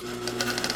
[0.00, 0.74] And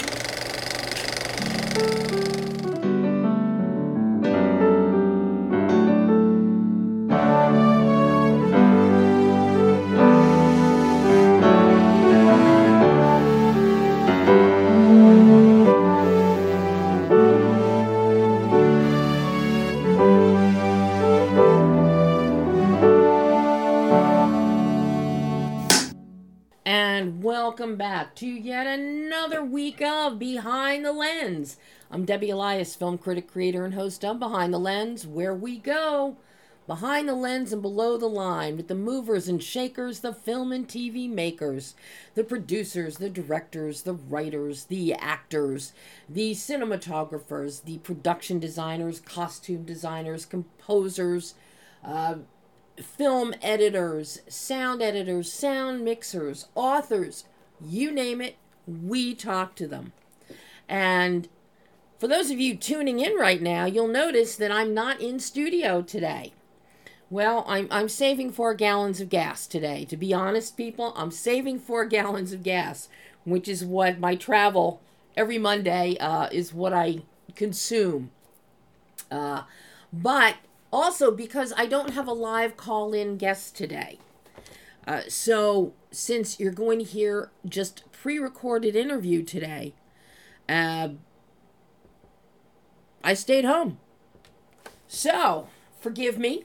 [31.90, 36.18] I'm Debbie Elias, film critic, creator, and host of Behind the Lens, where we go
[36.66, 40.68] behind the lens and below the line with the movers and shakers, the film and
[40.68, 41.74] TV makers,
[42.14, 45.72] the producers, the directors, the writers, the actors,
[46.06, 51.32] the cinematographers, the production designers, costume designers, composers,
[51.82, 52.16] uh,
[52.76, 57.24] film editors, sound editors, sound mixers, authors,
[57.64, 58.36] you name it,
[58.66, 59.92] we talk to them.
[60.68, 61.30] And
[61.98, 65.82] for those of you tuning in right now, you'll notice that I'm not in studio
[65.82, 66.32] today.
[67.10, 69.84] Well, I'm, I'm saving four gallons of gas today.
[69.86, 72.88] To be honest, people, I'm saving four gallons of gas,
[73.24, 74.80] which is what my travel
[75.16, 77.02] every Monday uh, is what I
[77.34, 78.10] consume.
[79.10, 79.42] Uh,
[79.92, 80.36] but
[80.72, 83.98] also because I don't have a live call in guest today.
[84.86, 89.74] Uh, so, since you're going to hear just pre recorded interview today,
[90.48, 90.88] uh,
[93.08, 93.78] I stayed home.
[94.86, 95.48] So,
[95.80, 96.44] forgive me.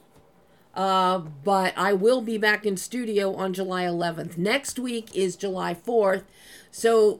[0.73, 4.37] Uh, but I will be back in studio on July 11th.
[4.37, 6.23] Next week is July 4th.
[6.71, 7.19] So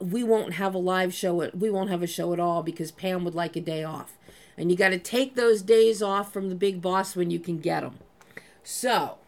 [0.00, 1.50] we won't have a live show.
[1.50, 4.16] We won't have a show at all because Pam would like a day off.
[4.56, 7.58] And you got to take those days off from the big boss when you can
[7.58, 7.98] get them.
[8.62, 9.18] So,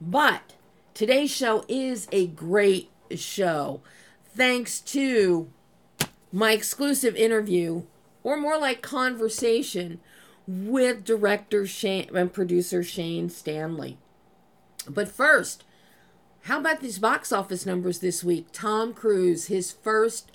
[0.00, 0.54] but
[0.92, 3.80] today's show is a great show
[4.34, 5.48] thanks to
[6.32, 7.84] my exclusive interview,
[8.22, 10.00] or more like conversation,
[10.46, 13.98] with director Shane and producer Shane Stanley.
[14.88, 15.64] But first,
[16.42, 18.46] how about these box office numbers this week?
[18.52, 20.32] Tom Cruise, his first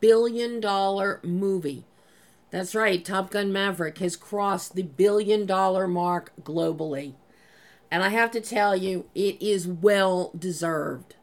[0.00, 1.84] billion dollar movie.
[2.50, 7.14] That's right, Top Gun Maverick has crossed the billion dollar mark globally.
[7.90, 11.16] And I have to tell you, it is well deserved.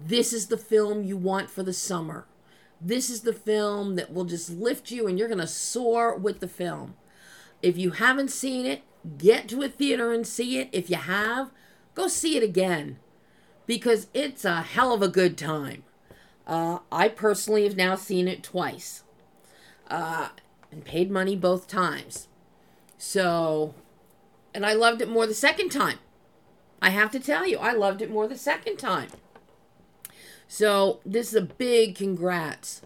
[0.00, 2.26] This is the film you want for the summer.
[2.80, 6.40] This is the film that will just lift you and you're going to soar with
[6.40, 6.94] the film.
[7.62, 8.82] If you haven't seen it,
[9.18, 10.68] get to a theater and see it.
[10.72, 11.50] If you have,
[11.94, 12.98] go see it again
[13.66, 15.84] because it's a hell of a good time.
[16.46, 19.02] Uh, I personally have now seen it twice
[19.88, 20.28] uh,
[20.70, 22.28] and paid money both times.
[22.98, 23.74] So,
[24.52, 25.98] and I loved it more the second time.
[26.82, 29.08] I have to tell you, I loved it more the second time.
[30.56, 32.80] So, this is a big congrats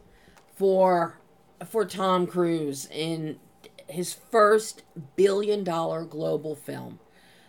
[0.56, 1.18] for
[1.66, 3.40] for Tom Cruise in
[3.86, 4.84] his first
[5.16, 6.98] billion dollar global film.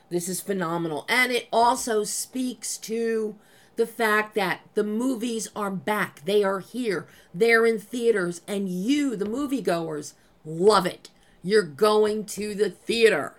[0.09, 1.05] This is phenomenal.
[1.07, 3.37] And it also speaks to
[3.77, 6.25] the fact that the movies are back.
[6.25, 7.07] They are here.
[7.33, 8.41] They're in theaters.
[8.45, 11.11] And you, the moviegoers, love it.
[11.41, 13.35] You're going to the theater.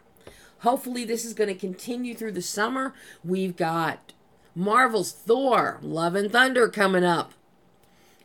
[0.60, 2.94] Hopefully, this is going to continue through the summer.
[3.22, 4.14] We've got
[4.54, 7.32] Marvel's Thor, Love and Thunder coming up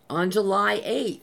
[0.10, 1.22] on July 8th.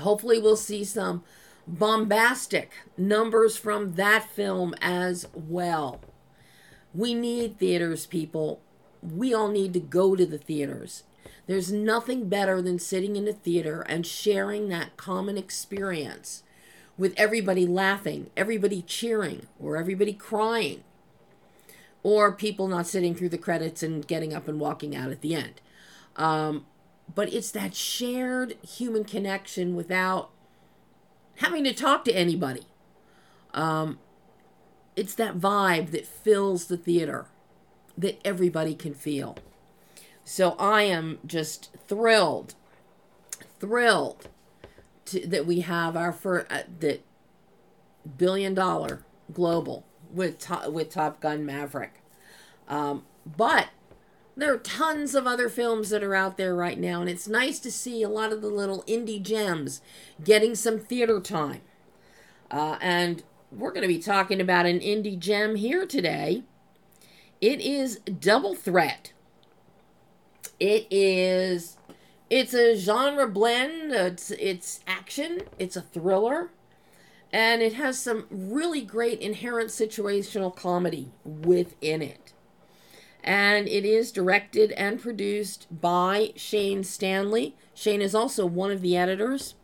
[0.00, 1.22] Hopefully, we'll see some
[1.66, 6.00] bombastic numbers from that film as well.
[6.94, 8.60] We need theaters, people.
[9.02, 11.04] We all need to go to the theaters.
[11.46, 16.42] There's nothing better than sitting in a theater and sharing that common experience
[16.96, 20.84] with everybody laughing, everybody cheering, or everybody crying,
[22.04, 25.34] or people not sitting through the credits and getting up and walking out at the
[25.34, 25.60] end.
[26.14, 26.66] Um,
[27.12, 30.30] but it's that shared human connection without
[31.36, 32.62] having to talk to anybody.
[33.52, 33.98] Um,
[34.94, 37.26] it's that vibe that fills the theater
[37.96, 39.36] that everybody can feel.
[40.24, 42.54] So I am just thrilled,
[43.58, 44.28] thrilled
[45.06, 47.02] to, that we have our first uh, that
[48.18, 49.84] billion dollar global
[50.14, 52.02] with with Top Gun Maverick.
[52.68, 53.68] Um, but
[54.36, 57.58] there are tons of other films that are out there right now, and it's nice
[57.60, 59.80] to see a lot of the little indie gems
[60.22, 61.60] getting some theater time.
[62.50, 63.22] Uh, and
[63.52, 66.42] we're going to be talking about an indie gem here today.
[67.40, 69.12] It is Double Threat.
[70.58, 71.76] It is
[72.30, 73.92] it's a genre blend.
[73.92, 75.42] It's it's action.
[75.58, 76.50] It's a thriller,
[77.34, 82.32] and it has some really great inherent situational comedy within it.
[83.24, 87.56] And it is directed and produced by Shane Stanley.
[87.74, 89.56] Shane is also one of the editors.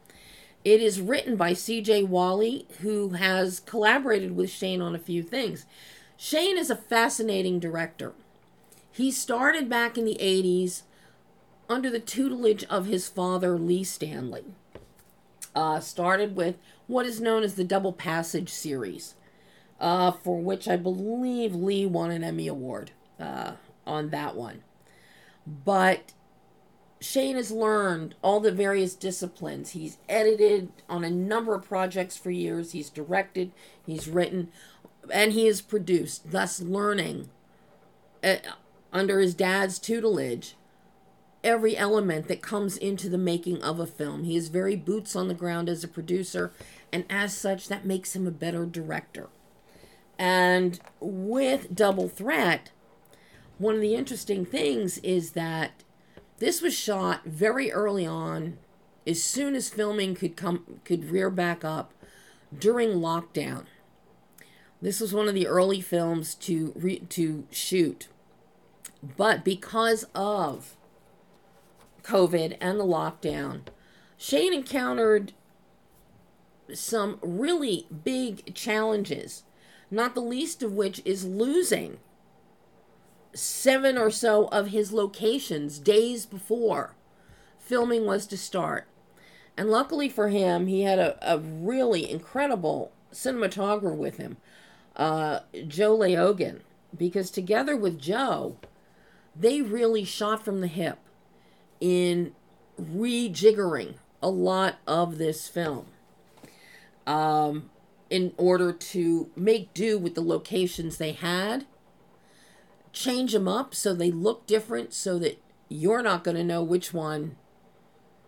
[0.65, 5.65] It is written by CJ Walley, who has collaborated with Shane on a few things.
[6.17, 8.15] Shane is a fascinating director.
[8.91, 10.83] He started back in the 80s
[11.69, 14.47] under the tutelage of his father, Lee Stanley.
[15.55, 16.57] Uh, started with
[16.87, 19.15] what is known as the Double Passage series,
[19.81, 23.53] uh, for which I believe Lee won an Emmy Award uh,
[23.85, 24.63] on that one.
[25.47, 26.13] But
[27.01, 29.71] Shane has learned all the various disciplines.
[29.71, 32.73] He's edited on a number of projects for years.
[32.73, 33.53] He's directed,
[33.85, 34.53] he's written,
[35.13, 37.31] and he has produced, thus learning
[38.23, 38.37] uh,
[38.93, 40.57] under his dad's tutelage
[41.43, 44.25] every element that comes into the making of a film.
[44.25, 46.53] He is very boots on the ground as a producer,
[46.93, 49.29] and as such, that makes him a better director.
[50.19, 52.71] And with Double Threat,
[53.59, 55.83] one of the interesting things is that
[56.39, 58.59] this was shot very early on,
[59.07, 61.93] as soon as filming could come could rear back up
[62.57, 63.65] during lockdown.
[64.83, 68.09] This was one of the early films to re, to shoot.
[69.17, 70.77] But because of
[72.03, 73.63] COVID and the lockdown,
[74.17, 75.33] Shane encountered
[76.75, 79.45] some really big challenges,
[79.91, 81.99] not the least of which is losing
[83.33, 86.95] seven or so of his locations days before
[87.59, 88.89] filming was to start.
[89.57, 94.39] And luckily for him, he had a, a really incredible cinematographer with him,
[94.97, 96.61] uh, Joe Leogan,
[96.97, 98.57] because together with Joe,
[99.37, 100.99] they really shot from the hip
[101.81, 102.33] in
[102.81, 105.87] rejiggering a lot of this film
[107.07, 107.71] um,
[108.09, 111.67] in order to make do with the locations they had
[112.93, 116.93] change them up so they look different so that you're not going to know which
[116.93, 117.37] one,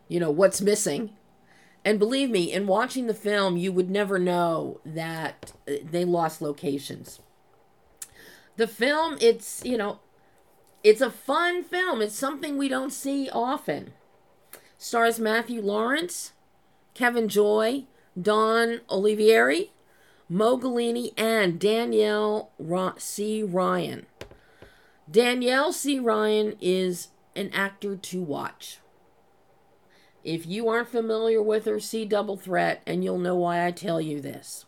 [0.09, 1.11] you know, what's missing.
[1.85, 6.41] And believe me, in watching the film, you would never know that uh, they lost
[6.41, 7.21] locations.
[8.57, 9.99] The film, it's, you know,
[10.83, 12.03] it's a fun film.
[12.03, 13.93] It's something we don't see often.
[14.79, 16.33] Stars Matthew Lawrence,
[16.95, 17.85] Kevin Joy,
[18.21, 19.71] Dawn Olivieri,
[20.29, 20.59] Mo
[21.17, 22.51] and Danielle
[22.99, 23.43] C.
[23.43, 24.07] Ryan.
[25.11, 25.99] Danielle C.
[25.99, 28.79] Ryan is an actor to watch.
[30.25, 34.01] If you aren't familiar with her, see Double Threat, and you'll know why I tell
[34.01, 34.65] you this.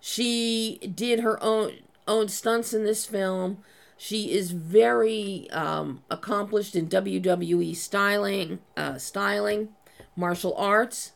[0.00, 3.58] She did her own own stunts in this film.
[3.98, 9.70] She is very um, accomplished in WWE styling, uh, styling,
[10.14, 11.12] martial arts,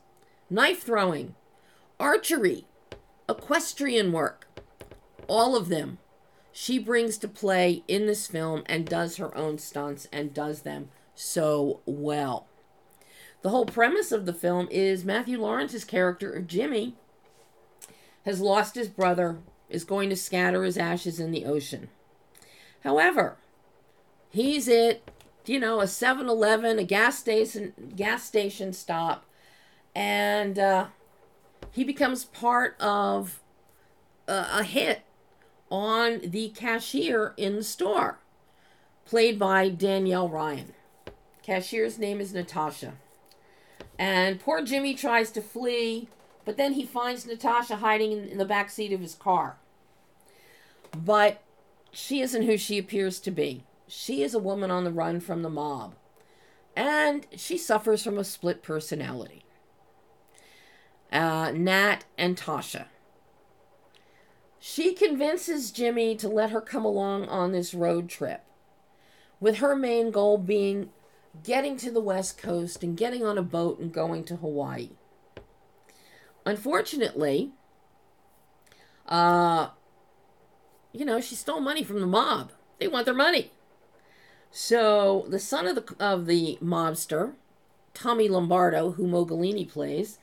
[0.50, 1.36] knife throwing,
[2.00, 2.66] archery,
[3.28, 4.48] equestrian work,
[5.28, 5.98] all of them
[6.52, 10.90] she brings to play in this film and does her own stunts and does them
[11.14, 12.46] so well.
[13.40, 16.94] The whole premise of the film is Matthew Lawrence's character, Jimmy,
[18.24, 19.38] has lost his brother,
[19.68, 21.88] is going to scatter his ashes in the ocean.
[22.84, 23.36] However,
[24.30, 25.00] he's at,
[25.46, 29.24] you know, a 7-Eleven, a gas station, gas station stop,
[29.94, 30.86] and uh,
[31.70, 33.40] he becomes part of
[34.28, 35.02] uh, a hit
[35.70, 38.18] on the cashier in the store,
[39.04, 40.74] played by Danielle Ryan.
[41.42, 42.94] Cashier's name is Natasha.
[43.98, 46.08] And poor Jimmy tries to flee,
[46.44, 49.56] but then he finds Natasha hiding in, the back seat of his car.
[50.96, 51.42] But
[51.92, 53.64] she isn't who she appears to be.
[53.86, 55.94] She is a woman on the run from the mob.
[56.74, 59.44] And she suffers from a split personality.
[61.12, 62.86] Uh, Nat and Tasha.
[64.58, 68.42] She convinces Jimmy to let her come along on this road trip,
[69.40, 70.90] with her main goal being
[71.42, 74.90] getting to the West Coast and getting on a boat and going to Hawaii.
[76.46, 77.52] Unfortunately,
[79.06, 79.68] uh,
[80.92, 82.52] you know, she stole money from the mob.
[82.78, 83.50] They want their money.
[84.50, 87.32] So the son of the of the mobster,
[87.94, 90.18] Tommy Lombardo, who Mo Gallini plays,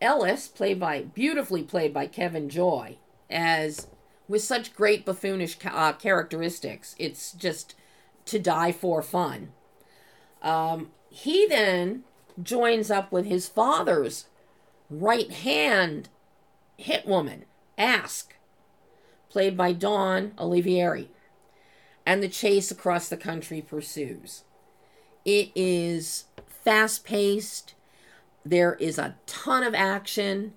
[0.00, 2.96] Ellis, played by beautifully played by Kevin Joy,
[3.28, 3.88] as
[4.26, 6.94] with such great buffoonish uh, characteristics.
[6.98, 7.74] It's just
[8.26, 9.52] to die for fun.
[10.42, 12.04] Um, he then
[12.42, 14.26] joins up with his father's
[14.88, 16.08] right hand
[16.76, 17.44] hit woman,
[17.76, 18.34] Ask,
[19.38, 21.06] played by Dawn Olivieri,
[22.04, 24.42] and the chase across the country pursues.
[25.24, 26.24] It is
[26.64, 27.74] fast paced.
[28.44, 30.54] There is a ton of action.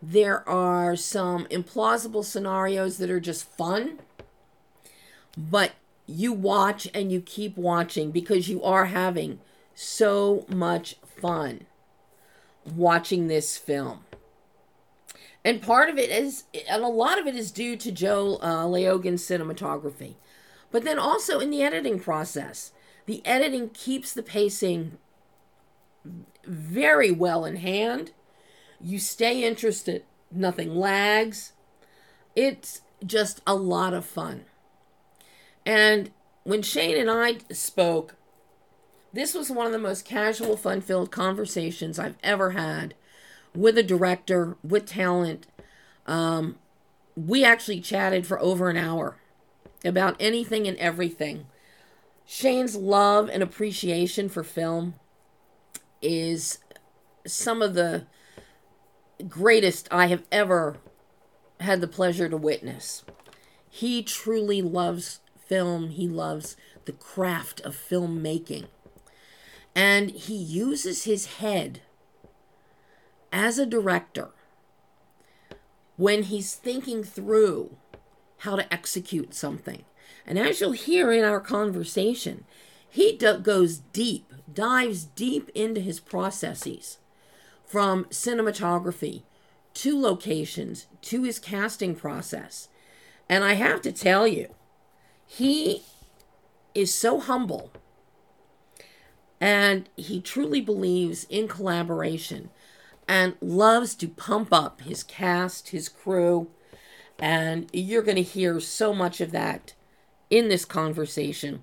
[0.00, 3.98] There are some implausible scenarios that are just fun,
[5.36, 5.72] but
[6.06, 9.38] you watch and you keep watching because you are having
[9.74, 11.66] so much fun
[12.74, 14.06] watching this film.
[15.44, 18.64] And part of it is, and a lot of it is due to Joe uh,
[18.64, 20.14] Laogan's cinematography.
[20.70, 22.72] But then also in the editing process,
[23.06, 24.96] the editing keeps the pacing
[26.44, 28.12] very well in hand.
[28.80, 31.52] You stay interested, nothing lags.
[32.34, 34.46] It's just a lot of fun.
[35.66, 36.10] And
[36.44, 38.16] when Shane and I spoke,
[39.12, 42.94] this was one of the most casual, fun filled conversations I've ever had
[43.54, 45.46] with a director, with talent.
[46.06, 46.56] Um,
[47.16, 49.16] we actually chatted for over an hour
[49.84, 51.46] about anything and everything.
[52.26, 54.94] Shane's love and appreciation for film
[56.00, 56.58] is
[57.26, 58.06] some of the
[59.28, 60.78] greatest I have ever
[61.60, 63.04] had the pleasure to witness.
[63.68, 68.66] He truly loves film, he loves the craft of filmmaking.
[69.74, 71.82] And he uses his head
[73.34, 74.30] as a director
[75.96, 77.76] when he's thinking through
[78.38, 79.84] how to execute something.
[80.24, 82.44] And as you'll hear in our conversation,
[82.88, 86.98] he goes deep, dives deep into his processes
[87.66, 89.24] from cinematography
[89.74, 92.68] to locations to his casting process.
[93.28, 94.54] And I have to tell you,
[95.26, 95.82] he
[96.72, 97.72] is so humble
[99.40, 102.50] and he truly believes in collaboration
[103.08, 106.48] and loves to pump up his cast, his crew.
[107.18, 109.74] And you're going to hear so much of that
[110.30, 111.62] in this conversation.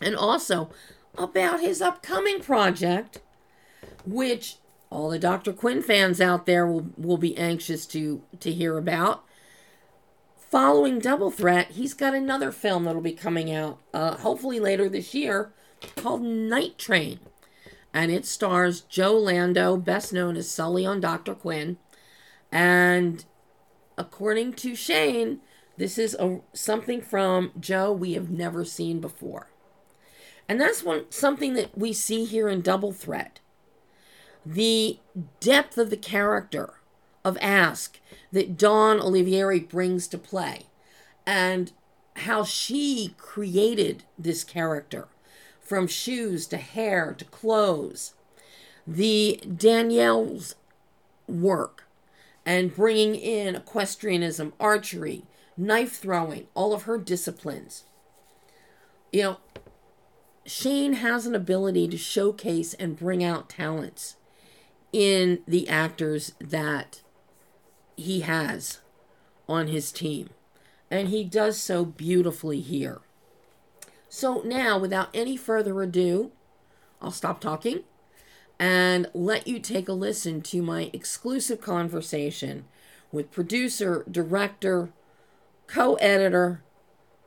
[0.00, 0.70] And also
[1.16, 3.20] about his upcoming project,
[4.06, 4.56] which
[4.90, 5.52] all the Dr.
[5.52, 9.24] Quinn fans out there will, will be anxious to, to hear about.
[10.36, 15.12] Following Double Threat, he's got another film that'll be coming out, uh, hopefully later this
[15.12, 15.52] year,
[15.96, 17.18] called Night Train.
[17.92, 21.34] And it stars Joe Lando, best known as Sully on Dr.
[21.34, 21.78] Quinn.
[22.52, 23.24] And
[23.96, 25.40] according to Shane,
[25.76, 29.48] this is a, something from Joe we have never seen before.
[30.48, 33.40] And that's one something that we see here in Double Threat
[34.46, 34.98] the
[35.40, 36.74] depth of the character
[37.24, 38.00] of Ask
[38.32, 40.66] that Dawn Olivieri brings to play
[41.26, 41.72] and
[42.16, 45.08] how she created this character
[45.68, 48.14] from shoes to hair to clothes.
[48.86, 50.54] The Danielle's
[51.26, 51.84] work
[52.46, 55.24] and bringing in equestrianism, archery,
[55.58, 57.84] knife throwing, all of her disciplines.
[59.12, 59.36] You know,
[60.46, 64.16] Shane has an ability to showcase and bring out talents
[64.90, 67.02] in the actors that
[67.94, 68.80] he has
[69.46, 70.30] on his team.
[70.90, 73.02] And he does so beautifully here.
[74.18, 76.32] So now, without any further ado,
[77.00, 77.84] I'll stop talking
[78.58, 82.64] and let you take a listen to my exclusive conversation
[83.12, 84.88] with producer, director,
[85.68, 86.64] co editor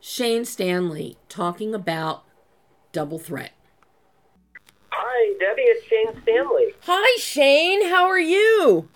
[0.02, 2.26] Shane Stanley talking about
[2.92, 3.54] Double Threat.
[4.90, 5.62] Hi, Debbie.
[5.62, 6.74] It's Shane Stanley.
[6.82, 7.88] Hi, Shane.
[7.88, 8.90] How are you?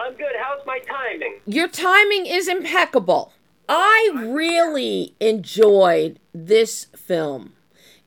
[0.00, 0.32] I'm good.
[0.40, 1.40] How's my timing?
[1.44, 3.34] Your timing is impeccable.
[3.68, 7.54] I really enjoyed this film.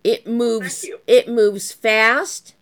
[0.03, 2.55] It moves it moves fast.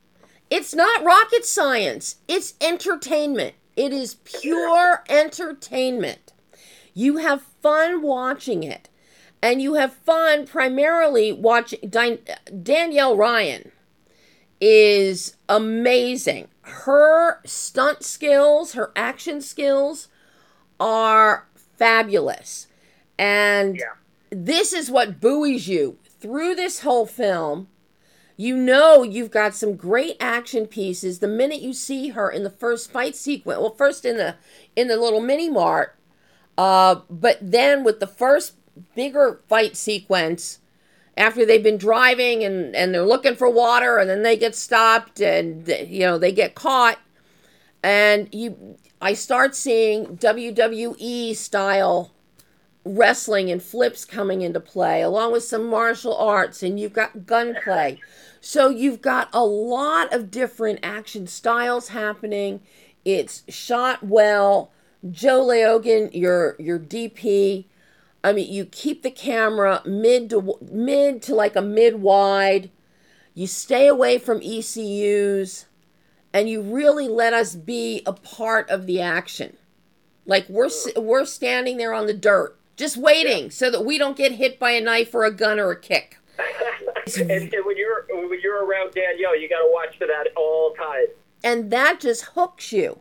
[0.49, 2.17] It's not rocket science.
[2.27, 3.55] It's entertainment.
[3.75, 6.33] It is pure entertainment.
[6.93, 8.89] You have fun watching it.
[9.41, 13.73] And you have fun primarily watching Danielle Ryan
[14.61, 16.47] is amazing.
[16.61, 20.07] Her stunt skills, her action skills
[20.79, 22.67] are fabulous.
[23.17, 23.95] And yeah.
[24.33, 27.67] This is what buoys you through this whole film.
[28.35, 32.49] You know you've got some great action pieces the minute you see her in the
[32.49, 33.59] first fight sequence.
[33.59, 34.35] Well, first in the
[34.75, 35.95] in the little mini mart,
[36.57, 38.55] uh, but then with the first
[38.95, 40.59] bigger fight sequence
[41.15, 45.21] after they've been driving and, and they're looking for water and then they get stopped
[45.21, 46.97] and you know they get caught
[47.83, 52.11] and you I start seeing WWE style
[52.85, 57.99] wrestling and flips coming into play along with some martial arts and you've got gunplay.
[58.41, 62.61] So you've got a lot of different action styles happening.
[63.05, 64.71] It's shot well.
[65.09, 67.65] Joe Laogan, your your DP,
[68.23, 72.69] I mean, you keep the camera mid to mid to like a mid wide.
[73.33, 75.65] You stay away from ECUs
[76.33, 79.57] and you really let us be a part of the action.
[80.25, 84.33] Like we're we're standing there on the dirt just waiting so that we don't get
[84.33, 86.17] hit by a knife or a gun or a kick.
[87.17, 90.73] and, and when you're when you're around Danielle, you got to watch for that all
[90.73, 91.05] time.
[91.43, 92.99] and that just hooks you.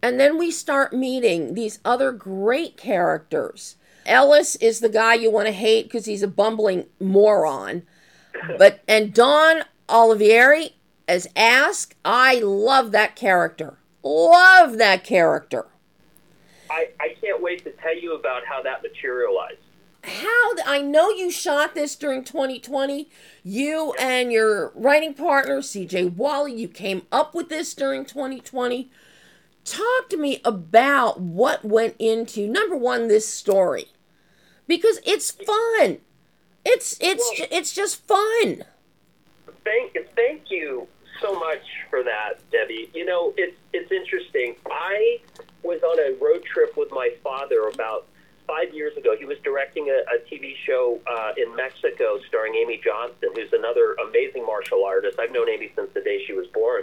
[0.00, 3.76] And then we start meeting these other great characters.
[4.04, 7.82] Ellis is the guy you want to hate because he's a bumbling moron.
[8.58, 10.72] But and Dawn Olivieri
[11.06, 13.78] as Ask, I love that character.
[14.02, 15.66] Love that character.
[16.72, 19.58] I, I can't wait to tell you about how that materialized.
[20.04, 23.08] How th- I know you shot this during 2020.
[23.44, 28.90] You and your writing partner CJ Walley, you came up with this during 2020.
[29.64, 33.88] Talk to me about what went into number one this story
[34.66, 35.98] because it's fun.
[36.64, 38.64] It's it's Well- it's just fun.
[39.62, 40.88] Thank thank you
[41.20, 42.90] so much for that, Debbie.
[42.92, 44.56] You know, it's it's interesting.
[44.66, 45.20] I
[45.62, 48.06] was on a road trip with my father about
[48.46, 49.16] five years ago.
[49.16, 53.94] He was directing a, a TV show uh, in Mexico starring Amy Johnston, who's another
[54.08, 55.18] amazing martial artist.
[55.18, 56.82] I've known Amy since the day she was born.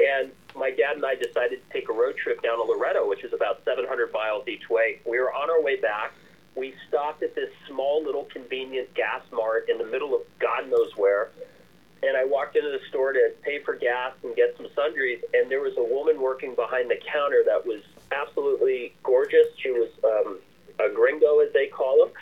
[0.00, 3.24] And my dad and I decided to take a road trip down to Loreto, which
[3.24, 5.00] is about 700 miles each way.
[5.04, 6.12] We were on our way back.
[6.54, 10.96] We stopped at this small little convenient gas mart in the middle of God knows
[10.96, 11.30] where
[12.02, 15.50] and I walked into the store to pay for gas and get some sundries, and
[15.50, 19.46] there was a woman working behind the counter that was absolutely gorgeous.
[19.58, 20.38] She was um,
[20.78, 22.14] a gringo, as they call them,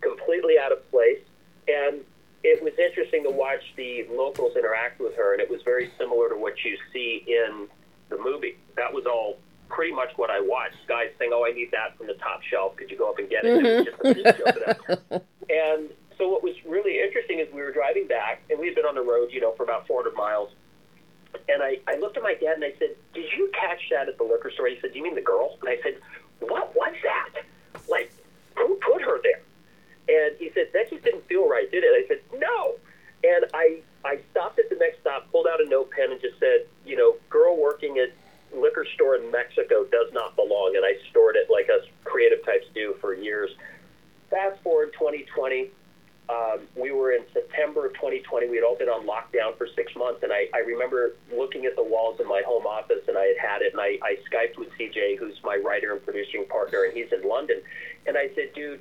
[0.00, 1.20] completely out of place,
[1.68, 2.00] and
[2.42, 6.28] it was interesting to watch the locals interact with her, and it was very similar
[6.28, 7.68] to what you see in
[8.10, 8.56] the movie.
[8.76, 9.38] That was all
[9.70, 10.76] pretty much what I watched.
[10.86, 12.76] Guys saying, "Oh, I need that from the top shelf.
[12.76, 15.20] Could you go up and get it?" It was just a big joke of them.
[15.44, 18.86] And so what was really interesting is we were driving back, and we had been
[18.86, 20.50] on the road, you know, for about 400 miles.
[21.48, 24.18] And I, I looked at my dad and I said, "Did you catch that at
[24.18, 25.96] the liquor store?" He said, "Do you mean the girl?" And I said,
[26.40, 27.42] "What was that?
[27.88, 28.10] Like,
[28.56, 29.40] who put her there?"
[30.08, 32.76] And he said, "That just didn't feel right, did it?" I said, "No."
[33.22, 36.38] And I I stopped at the next stop, pulled out a note pen, and just
[36.38, 38.10] said, "You know, girl working at
[38.52, 42.66] liquor store in Mexico does not belong." And I stored it like us creative types
[42.74, 43.50] do for years.
[44.30, 45.70] Fast forward 2020
[46.28, 48.48] um, we were in September of 2020.
[48.48, 51.76] We had all been on lockdown for six months, and I, I remember looking at
[51.76, 54.58] the walls in my home office, and I had had it, and I, I Skyped
[54.58, 57.60] with CJ, who's my writer and producing partner, and he's in London,
[58.06, 58.80] and I said, dude,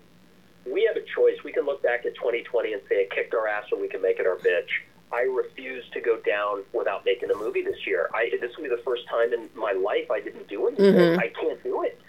[0.66, 1.44] we have a choice.
[1.44, 4.02] We can look back at 2020 and say it kicked our ass, or we can
[4.02, 4.70] make it our bitch.
[5.12, 8.10] I refuse to go down without making a movie this year.
[8.16, 10.86] I, this will be the first time in my life I didn't do anything.
[10.96, 11.20] Mhm.
[11.20, 12.00] I can't do it.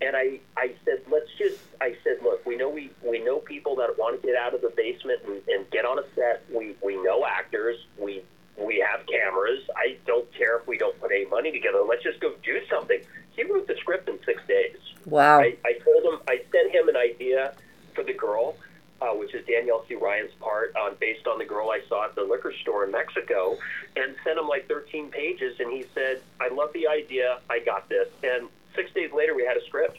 [0.00, 3.76] And I, I said, let's just, I said, look, we know we, we know people
[3.76, 6.44] that want to get out of the basement and, and get on a set.
[6.52, 7.76] We, we know actors.
[7.98, 8.22] We,
[8.58, 9.62] we have cameras.
[9.76, 11.78] I don't care if we don't put any money together.
[11.88, 13.00] Let's just go do something.
[13.36, 14.76] He wrote the script in six days.
[15.06, 15.40] Wow.
[15.40, 17.54] I, I told him, I sent him an idea
[17.94, 18.56] for the girl,
[19.00, 19.94] uh, which is Danielle C.
[19.94, 23.58] Ryan's part, uh, based on the girl I saw at the liquor store in Mexico,
[23.96, 25.58] and sent him like 13 pages.
[25.58, 27.40] And he said, I love the idea.
[27.50, 28.08] I got this.
[28.22, 29.98] And six days later, we had a script.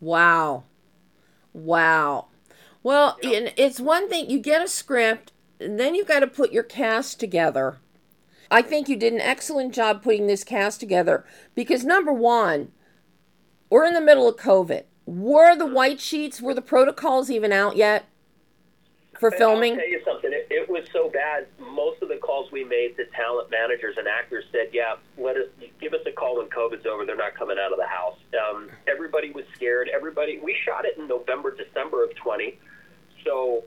[0.00, 0.64] Wow.
[1.52, 2.26] Wow.
[2.82, 3.50] Well, Yeah.
[3.56, 7.18] it's one thing you get a script, and then you've got to put your cast
[7.18, 7.78] together.
[8.50, 12.72] I think you did an excellent job putting this cast together because number one,
[13.70, 14.84] we're in the middle of COVID.
[15.04, 15.74] Were the mm-hmm.
[15.74, 18.04] white sheets, were the protocols even out yet
[19.18, 19.72] for filming?
[19.72, 20.32] I'll tell you something.
[20.32, 21.46] It, it was so bad.
[21.58, 25.48] Most of the calls we made to talent managers and actors said, "Yeah, let us
[25.80, 27.04] give us a call when COVID's over.
[27.04, 29.88] They're not coming out of the house." Um, everybody was scared.
[29.92, 30.38] Everybody.
[30.42, 32.58] We shot it in November, December of 20,
[33.24, 33.64] so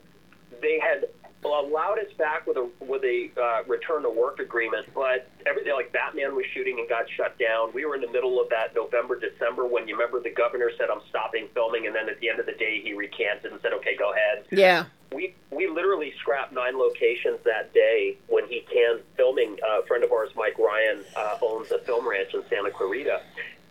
[0.60, 1.08] they had
[1.44, 5.92] allowed us back with a with a uh, return to work agreement, but everything like
[5.92, 7.72] Batman was shooting and got shut down.
[7.72, 10.90] We were in the middle of that November, December when you remember the governor said,
[10.90, 13.72] "I'm stopping filming," and then at the end of the day he recanted and said,
[13.74, 14.84] "Okay, go ahead." Yeah.
[15.12, 19.58] we we literally scrapped nine locations that day when he canned filming.
[19.68, 23.20] Uh, a friend of ours, Mike Ryan, uh, owns a film ranch in Santa Clarita,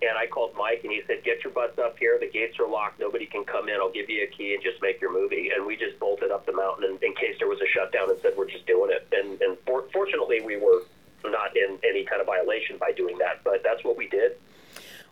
[0.01, 2.17] and I called Mike and he said, "Get your butts up here.
[2.19, 2.99] The gates are locked.
[2.99, 3.75] Nobody can come in.
[3.75, 6.45] I'll give you a key and just make your movie." And we just bolted up
[6.45, 9.07] the mountain in, in case there was a shutdown and said, "We're just doing it."
[9.11, 10.83] And and for, fortunately, we were
[11.25, 14.37] not in any kind of violation by doing that, but that's what we did.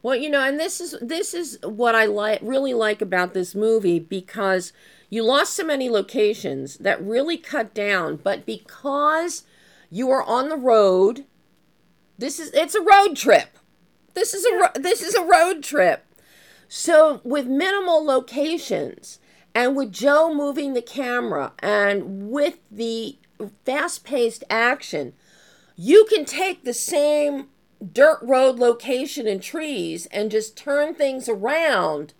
[0.03, 3.55] Well, you know, and this is this is what I like really like about this
[3.55, 4.71] movie because
[5.09, 9.43] you lost so many locations that really cut down, but because
[9.89, 11.25] you are on the road,
[12.17, 13.57] this is it's a road trip.
[14.17, 16.03] This is a ro- this is a road trip.
[16.67, 19.19] So with minimal locations
[19.53, 23.19] and with Joe moving the camera and with the
[23.63, 25.13] fast-paced action,
[25.75, 27.49] you can take the same
[27.93, 32.15] dirt road location and trees and just turn things around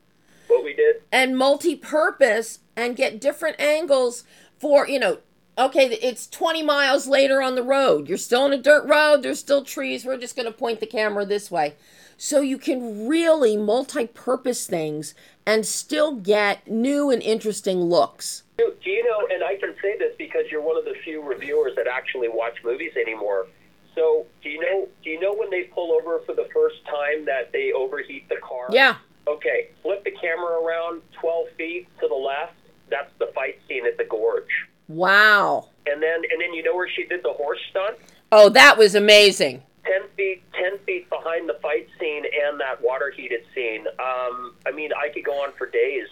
[0.49, 0.97] What we did.
[1.11, 4.23] and multi-purpose and get different angles
[4.59, 5.17] for, you know,
[5.57, 8.07] okay, it's 20 miles later on the road.
[8.07, 10.05] You're still on a dirt road, there's still trees.
[10.05, 11.75] We're just going to point the camera this way.
[12.17, 15.13] So you can really multi purpose things
[15.45, 18.43] and still get new and interesting looks.
[18.57, 21.21] Do, do you know, and I can say this because you're one of the few
[21.21, 23.45] reviewers that actually watch movies anymore.
[23.93, 27.25] So do you know do you know when they pull over for the first time
[27.25, 28.67] that they overheat the car?
[28.71, 28.97] Yeah.
[29.27, 32.53] Okay, flip the camera around 12 feet to the left.
[32.89, 34.66] That's the fight scene at the gorge.
[34.87, 35.69] Wow.
[35.85, 37.97] And then and then you know where she did the horse stunt?
[38.31, 39.63] Oh, that was amazing.
[39.87, 44.71] 10 feet 10 feet behind the fight scene and that water heated scene um, i
[44.71, 46.07] mean i could go on for days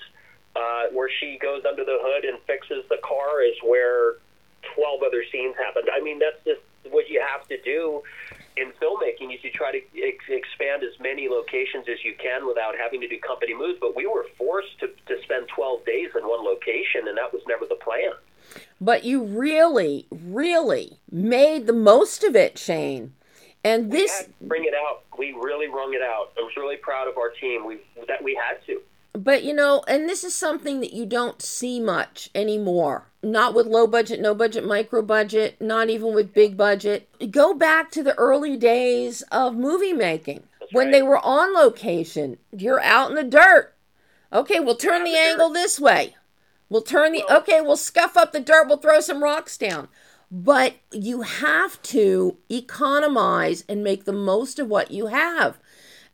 [0.56, 4.16] uh, where she goes under the hood and fixes the car is where
[4.76, 8.02] 12 other scenes happened i mean that's just what you have to do
[8.56, 12.76] in filmmaking is you try to ex- expand as many locations as you can without
[12.78, 16.24] having to do company moves but we were forced to, to spend 12 days in
[16.24, 18.16] one location and that was never the plan
[18.80, 23.14] but you really really made the most of it shane
[23.66, 25.04] and this bring it out.
[25.18, 26.32] We really wrung it out.
[26.38, 27.66] I was really proud of our team.
[27.66, 28.80] We that we had to.
[29.14, 33.08] But you know, and this is something that you don't see much anymore.
[33.24, 37.10] Not with low budget, no budget, micro budget, not even with big budget.
[37.32, 40.92] Go back to the early days of movie making That's when right.
[40.92, 42.38] they were on location.
[42.52, 43.74] You're out in the dirt.
[44.32, 45.32] Okay, we'll turn the the dirt.
[45.32, 46.16] angle this way.
[46.70, 49.88] We'll turn the okay, we'll scuff up the dirt, we'll throw some rocks down.
[50.32, 55.58] But you have to economize and make the most of what you have.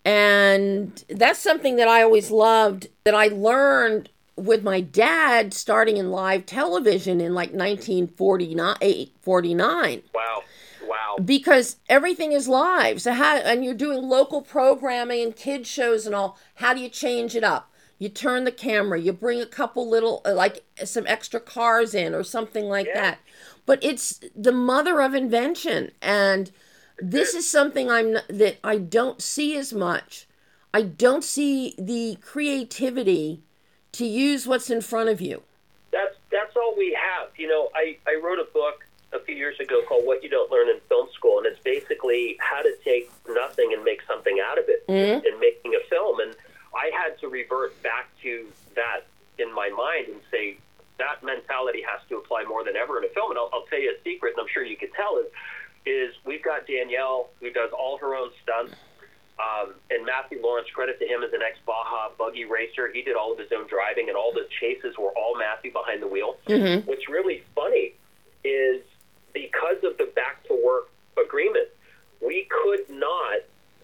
[0.04, 6.10] And that's something that I always loved that I learned with my dad starting in
[6.10, 10.44] live television in like 1949 49 Wow.
[10.88, 11.18] Wow.
[11.24, 16.16] because everything is live so how and you're doing local programming and kid shows and
[16.16, 17.71] all how do you change it up
[18.02, 22.16] you turn the camera you bring a couple little uh, like some extra cars in
[22.16, 23.02] or something like Yeah.
[23.02, 23.20] that
[23.68, 26.50] but it's the mother of invention and
[26.98, 30.26] this is something i'm that i don't see as much
[30.74, 33.44] i don't see the creativity
[33.92, 35.44] to use what's in front of you
[35.92, 37.28] That's that's all we have.
[37.38, 40.50] You know, I, I wrote a book a few years ago called What You Don't
[40.50, 44.58] Learn in Film School, and it's basically how to take nothing and make something out
[44.58, 45.26] of it Mhm.
[45.28, 46.22] in making a film.
[46.22, 46.34] And
[46.76, 49.06] I had to revert back to that
[49.38, 50.58] in my mind and say
[50.98, 53.32] that mentality has to apply more than ever in a film.
[53.32, 55.28] And I'll, I'll tell you a secret, and I'm sure you could tell is
[55.84, 58.76] is we've got Danielle who does all her own stunts.
[59.40, 62.92] Um, and Matthew Lawrence, credit to him as an ex Baja buggy racer.
[62.92, 66.04] He did all of his own driving, and all the chases were all Matthew behind
[66.04, 66.38] the wheel.
[66.46, 66.86] Mhm.
[66.86, 67.94] What's really funny
[68.44, 68.84] is
[69.34, 71.70] because of the back to work agreement,
[72.20, 73.40] we could not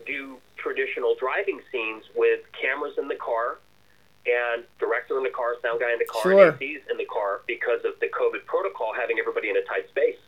[0.05, 3.59] do traditional driving scenes with cameras in the car
[4.25, 6.47] and director in the car, sound guy in the car, Sure.
[6.49, 9.87] and ACs in the car because of the COVID protocol having everybody in a tight
[9.87, 10.19] space.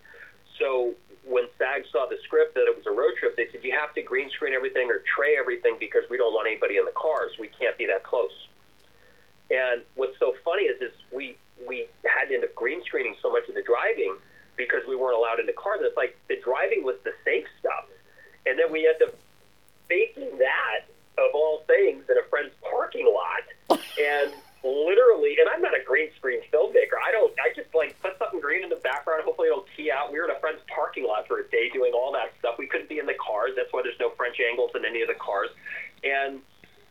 [0.58, 3.74] So when SAG saw the script that it was a road trip, they said you
[3.78, 6.96] have to green screen everything or tray everything because we don't want anybody in the
[6.96, 7.32] cars.
[7.38, 8.48] We can't be that close.
[9.52, 11.36] And what's so funny is, is we
[11.68, 14.16] we had to end up green screening so much of the driving
[14.56, 15.80] because we weren't allowed in the cars.
[15.82, 17.86] It's like the driving was the safe stuff,
[18.46, 19.16] and then we ended up
[19.90, 20.86] faking that
[21.18, 24.32] of all things in a friend's parking lot, and
[24.64, 25.36] literally.
[25.40, 26.96] And I'm not a green screen filmmaker.
[27.04, 27.34] I don't.
[27.42, 29.24] I just like put something green in the background.
[29.26, 30.14] Hopefully it'll key out.
[30.14, 32.56] We were in a friend's parking lot for a day doing all that stuff.
[32.58, 33.52] We couldn't be in the cars.
[33.58, 35.50] That's why there's no French angles in any of the cars,
[36.04, 36.40] and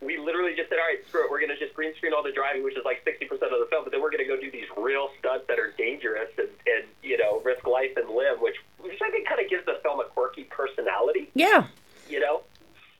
[0.01, 1.31] we literally just said, all right, screw it.
[1.31, 3.67] We're going to just green screen all the driving, which is like 60% of the
[3.69, 6.47] film, but then we're going to go do these real stunts that are dangerous and,
[6.71, 9.75] and you know, risk life and limb, which, which I think kind of gives the
[9.83, 11.67] film a quirky personality, yeah
[12.09, 12.41] you know?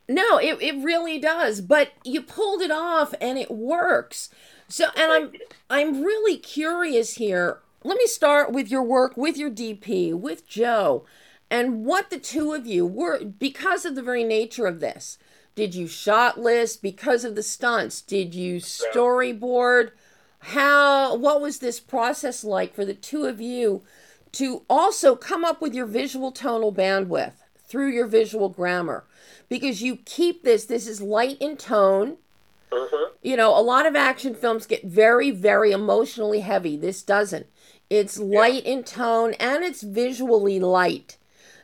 [0.10, 1.62] No, it, it really does.
[1.62, 4.30] But you pulled it off and it works.
[4.68, 5.32] So and I'm
[5.70, 7.60] I'm really curious here.
[7.84, 11.06] Let me start with your work with your DP, with Joe,
[11.50, 15.20] and what the two of you were because of the very nature of this.
[15.54, 18.02] Did you shot list because of the stunts?
[18.02, 19.92] Did you storyboard?
[20.40, 23.84] How what was this process like for the two of you
[24.32, 27.34] to also come up with your visual tonal bandwidth
[27.70, 29.06] through your visual grammar?
[29.48, 32.18] Because you keep this, this is light in tone.
[32.72, 33.14] Mm-hmm.
[33.24, 36.76] You know, a lot of action films get very, very emotionally heavy.
[36.76, 37.48] This doesn't.
[37.90, 41.18] It's light in tone and it's visually light.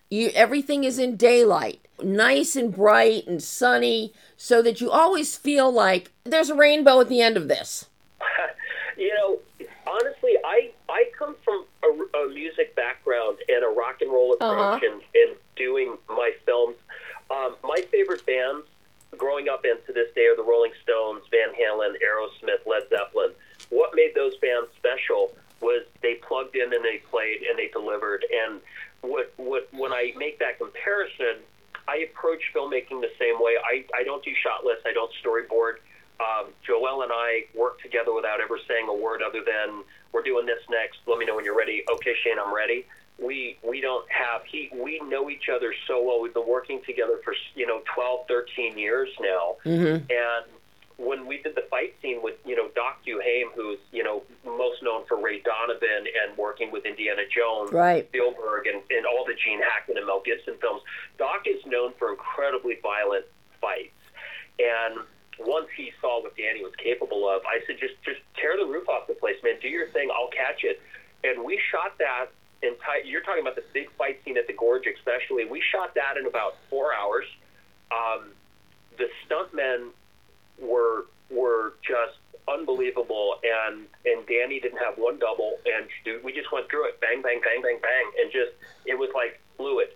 [0.09, 5.71] You everything is in daylight, nice and bright and sunny, so that you always feel
[5.71, 7.85] like there's a rainbow at the end of this.
[8.97, 14.11] you know, honestly, I I come from a, a music background and a rock and
[14.11, 14.85] roll approach Uh-huh.
[14.85, 16.75] in, in doing my films.
[17.31, 18.65] Um, my favorite bands
[19.17, 23.31] growing up and to this day are the Rolling Stones, Van Halen, Aerosmith, Led Zeppelin.
[23.69, 28.25] What made those bands special was they plugged in and they played and they delivered.
[28.29, 28.59] And
[29.01, 31.41] what what when I make that comparison,
[31.87, 33.55] I approach filmmaking the same way.
[33.63, 34.83] I, I don't do shot lists.
[34.85, 35.75] I don't storyboard.
[36.19, 40.45] Um, Joel and I work together without ever saying a word other than we're doing
[40.45, 40.99] this next.
[41.07, 41.83] Let me know when you're ready.
[41.91, 42.85] Okay, Shane, I'm ready.
[43.21, 46.21] We we don't have he we know each other so well.
[46.21, 50.05] We've been working together for you know 12, 13 years now, Mm-hmm.
[50.11, 50.45] and
[50.97, 54.83] when we did the fight scene with you know Doc Duhame, who's you know most
[54.83, 58.05] known for Ray Donovan and working with Indiana Jones, Right.
[58.09, 60.81] Spielberg, and, and all the Gene Hackman and Mel Gibson films,
[61.17, 63.25] Doc is known for incredibly violent
[63.61, 63.91] fights.
[64.59, 64.99] And
[65.39, 68.87] once he saw what Danny was capable of, I said, just just tear the roof
[68.89, 69.55] off the place, man.
[69.61, 70.09] Do your thing.
[70.11, 70.81] I'll catch it.
[71.23, 72.27] And we shot that.
[72.65, 75.45] Entire, you're talking about the big fight scene at the Gorge, especially.
[75.45, 77.25] We shot that in about four hours.
[77.91, 78.31] Um,
[78.97, 79.89] the stuntmen
[80.59, 86.51] were were just unbelievable, and and Danny didn't have one double, and dude, we just
[86.51, 88.51] went through it, bang, bang, bang, bang, bang, and just
[88.85, 89.89] it was like fluid.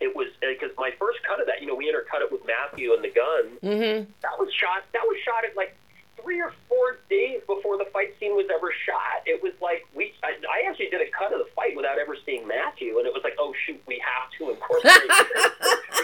[0.00, 2.94] It was because my first cut of that, you know, we intercut it with Matthew
[2.94, 3.58] and the gun.
[3.62, 4.10] Mm-hmm.
[4.22, 4.84] That was shot.
[4.92, 5.74] That was shot at like
[6.22, 9.24] three or four days before the fight scene was ever shot.
[9.26, 10.12] It was like we.
[10.22, 13.12] I, I actually did a cut of the fight without ever seeing Matthew, and it
[13.12, 14.94] was like, oh shoot, we have to incorporate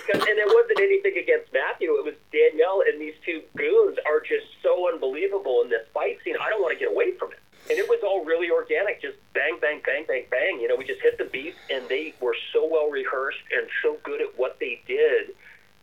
[0.07, 1.95] because, and it wasn't anything against Matthew.
[1.99, 6.37] It was Danielle and these two goons are just so unbelievable in this fight scene.
[6.41, 7.41] I don't want to get away from it.
[7.71, 10.61] And it was all really organic, just bang, bang, bang, bang, bang.
[10.61, 13.97] You know, we just hit the beat, and they were so well rehearsed and so
[14.03, 15.33] good at what they did.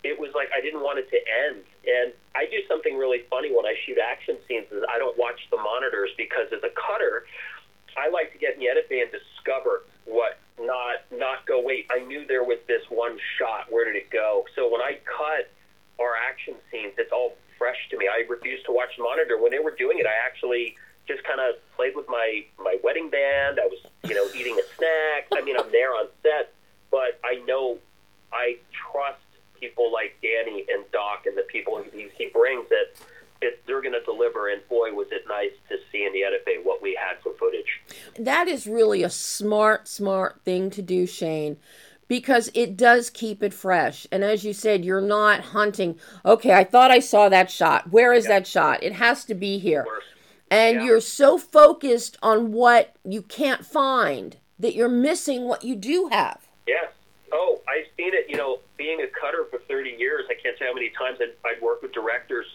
[0.04, 1.64] It was like I didn't want it to end.
[1.86, 5.40] And I do something really funny when I shoot action scenes is I don't watch
[5.52, 7.26] the monitors because as a cutter,
[7.98, 11.62] I like to get in the edit bay and discover what not not go.
[11.62, 13.68] Wait, I knew there was this one shot.
[13.70, 14.46] Where did it go?
[14.56, 15.52] So when I cut
[16.00, 18.08] our action scenes, it's all fresh to me.
[18.08, 19.38] I refuse to watch the monitor.
[19.38, 20.76] When they were doing it, I actually
[21.08, 23.60] just kind of played with my my wedding band.
[23.62, 25.28] I was you know eating a snack.
[25.36, 26.54] I mean, I'm there on set,
[26.90, 27.78] but I know
[28.32, 28.58] I
[28.92, 29.20] trust
[29.62, 32.88] people like Danny and Doc and the people he, he brings that
[33.42, 34.50] it, they're going to deliver.
[34.50, 37.34] And boy, was it nice to see in the edit bay what we had for
[37.34, 37.82] footage.
[38.20, 41.58] That is really a smart, smart thing to do, Shane,
[42.08, 44.06] because it does keep it fresh.
[44.12, 47.92] And as you said, you're not hunting, okay, I thought I saw that shot.
[47.92, 48.84] Where is that shot?
[48.84, 49.86] It has to be here.
[50.50, 50.86] And Yeah.
[50.86, 56.48] you're so focused on what you can't find that you're missing what you do have.
[56.68, 56.92] Yes.
[57.32, 58.30] Oh, I've seen it.
[58.30, 61.34] You know, being a cutter for 30 years, I can't say how many times I'd,
[61.48, 62.46] I'd worked with directors,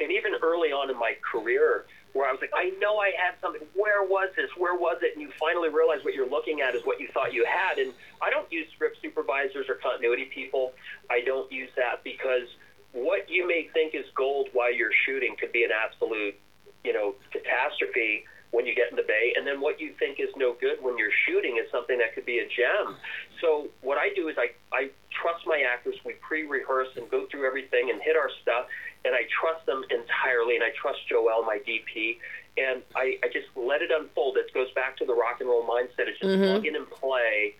[0.00, 3.34] and even early on in my career, where I was like, I know I had
[3.40, 3.62] something.
[3.74, 4.50] Where was this?
[4.56, 5.14] Where was it?
[5.14, 7.78] And you finally realize what you're looking at is what you thought you had.
[7.78, 10.72] And I don't use script supervisors or continuity people.
[11.10, 12.48] I don't use that because
[12.92, 16.34] what you may think is gold while you're shooting could be an absolute,
[16.82, 20.28] you know, catastrophe when you get in the bay, and then what you think is
[20.36, 22.96] no good when you're shooting is something that could be a gem.
[23.40, 25.96] So what I do is I, I trust my actors.
[26.04, 28.66] We pre-rehearse and go through everything and hit our stuff,
[29.04, 32.16] and I trust them entirely, and I trust Joel, my DP,
[32.56, 34.36] and I, I just let it unfold.
[34.36, 36.08] It goes back to the rock and roll mindset.
[36.08, 36.42] It's just mm-hmm.
[36.42, 37.54] plug in and play.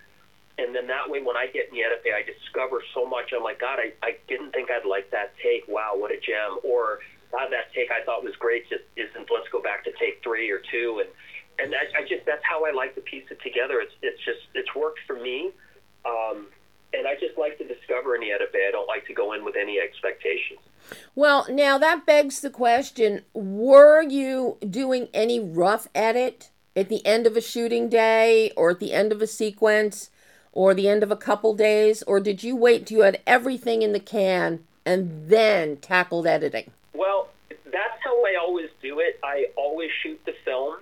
[0.59, 3.31] And then that way, when I get in the edit bay, I discover so much.
[3.35, 5.69] I'm like, God, I, I didn't think I'd like that take.
[5.69, 6.59] Wow, what a gem.
[6.65, 6.99] Or,
[7.31, 9.29] God, that take I thought was great just isn't.
[9.31, 11.03] Let's go back to take three or two.
[11.05, 11.11] And
[11.59, 13.81] and I, I just that's how I like to piece it together.
[13.81, 15.51] It's it's just it's worked for me.
[16.07, 16.47] Um,
[16.95, 18.67] and I just like to discover edit bay.
[18.67, 20.61] I don't like to go in with any expectations.
[21.15, 27.27] Well, now that begs the question were you doing any rough edit at the end
[27.27, 30.11] of a shooting day or at the end of a sequence
[30.53, 32.03] or the end of a couple days?
[32.05, 36.71] Or did you wait till you had everything in the can and then tackled editing?
[36.95, 37.29] Well,
[37.65, 39.19] that's how I always do it.
[39.23, 40.79] I always shoot the film,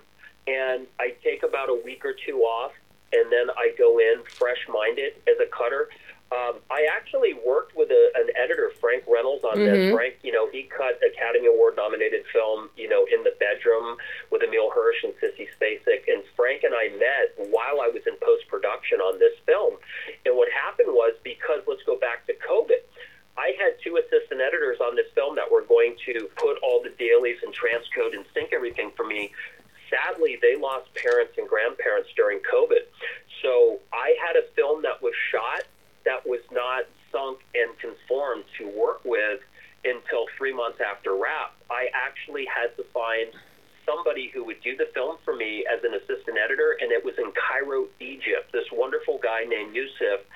[0.46, 2.72] and I take about a week or two off,
[3.12, 5.88] and then I go in fresh minded as a cutter.
[6.32, 9.94] Um, I actually worked with a, an editor, Frank Reynolds, on this.
[9.94, 13.96] Frank, you know, he cut Academy Award nominated film, you know, in the bedroom
[14.32, 16.02] with Emile Hirsch and Sissy Spacek.
[16.08, 19.78] And Frank and I met while I was in post production on this film.
[20.26, 22.82] And what happened was because let's go back to COVID.
[23.38, 26.90] I had two assistant editors on this film that were going to put all the
[26.98, 29.32] dailies and transcode and sync everything for me.
[29.90, 32.88] Sadly, they lost parents and grandparents during COVID.
[33.42, 35.62] So I had a film that was shot
[36.04, 39.40] that was not sunk and conformed to work with
[39.84, 41.54] until three months after wrap.
[41.70, 43.30] I actually had to find
[43.84, 47.14] somebody who would do the film for me as an assistant editor, and it was
[47.18, 48.50] in Cairo, Egypt.
[48.52, 50.26] This wonderful guy named Yusuf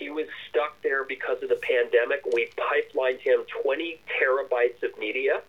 [0.00, 2.22] he was stuck there because of the pandemic.
[2.32, 5.42] We pipelined him 20 terabytes of media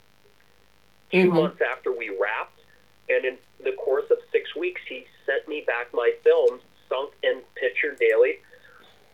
[1.12, 1.36] 2 mm-hmm.
[1.36, 2.60] months after we wrapped.
[3.10, 7.42] And in the course of six weeks, he sent me back my films, sunk and
[7.56, 8.40] picture daily.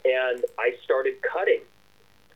[0.03, 1.61] And I started cutting.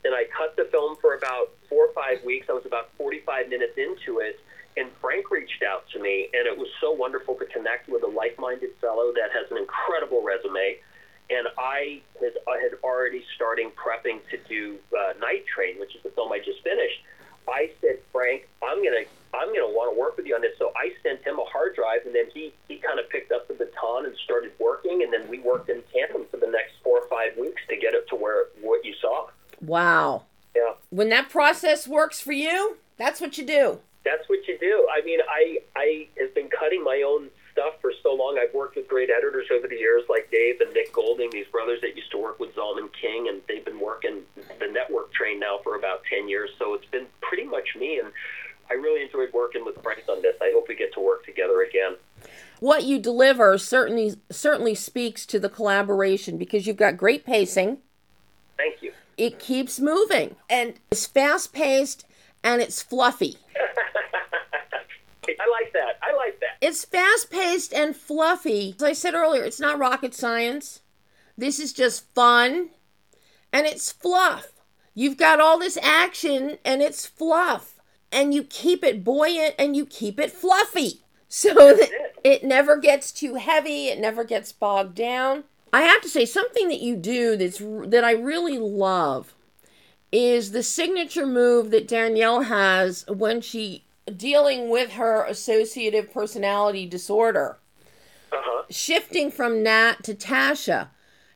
[0.04, 2.46] and I cut the film for about four or five weeks.
[2.48, 4.40] I was about 45 minutes into it,
[4.76, 8.08] and Frank reached out to me, and it was so wonderful to connect with a
[8.08, 10.78] like-minded fellow that has an incredible resume.
[11.30, 16.02] And I had, I had already starting prepping to do uh, Night Train, which is
[16.02, 17.00] the film I just finished.
[17.48, 19.04] I said, Frank, I'm gonna
[19.34, 20.52] I'm gonna want to work with you on this.
[20.58, 23.48] So I sent him a hard drive, and then he he kind of picked up
[23.48, 27.00] the baton and started working, and then we worked in tandem for the next four
[27.00, 29.28] or five weeks to get it to where what you saw.
[29.60, 30.24] Wow.
[30.54, 30.74] Yeah.
[30.90, 33.80] When that process works for you, that's what you do.
[34.04, 34.88] That's what you do.
[34.92, 38.38] I mean, I I have been cutting my own stuff for so long.
[38.40, 41.80] I've worked with great editors over the years, like Dave and Nick Golding, these brothers
[41.82, 44.22] that used to work with Zalman King, and they've been working
[44.58, 46.50] the network train now for about ten years.
[46.58, 48.12] So it's been pretty much me, and
[48.70, 50.34] I really enjoyed working with Frank on this.
[50.40, 51.96] I hope we get to work together again.
[52.60, 57.78] What you deliver certainly certainly speaks to the collaboration because you've got great pacing.
[58.56, 58.92] Thank you.
[59.16, 62.06] It keeps moving and it's fast paced
[62.42, 63.36] and it's fluffy.
[65.26, 65.98] I like that.
[66.02, 66.51] I like that.
[66.62, 68.76] It's fast paced and fluffy.
[68.76, 70.80] As I said earlier, it's not rocket science.
[71.36, 72.70] This is just fun
[73.52, 74.52] and it's fluff.
[74.94, 77.80] You've got all this action and it's fluff.
[78.12, 81.00] And you keep it buoyant and you keep it fluffy.
[81.28, 81.90] So that
[82.22, 85.44] it never gets too heavy, it never gets bogged down.
[85.72, 89.34] I have to say something that you do that's that I really love
[90.12, 93.84] is the signature move that Danielle has when she
[94.16, 97.58] dealing with her associative personality disorder.
[98.32, 98.64] Uh-huh.
[98.70, 100.88] Shifting from Nat to Tasha.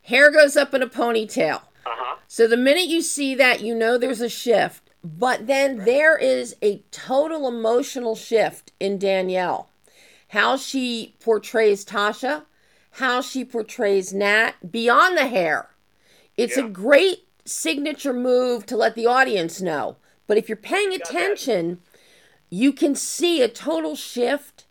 [0.03, 1.63] Hair goes up in a ponytail.
[1.85, 2.17] Uh-huh.
[2.29, 4.91] So the minute you see that, you know there's a shift.
[5.05, 9.69] But then there is a total emotional shift in Danielle.
[10.29, 12.45] How she portrays Tasha,
[12.93, 15.69] how she portrays Nat beyond the hair.
[16.37, 16.65] It's Yeah.
[16.65, 19.97] a great signature move to let the audience know.
[20.27, 21.81] But if you're paying attention,
[22.57, 24.65] you can see a total shift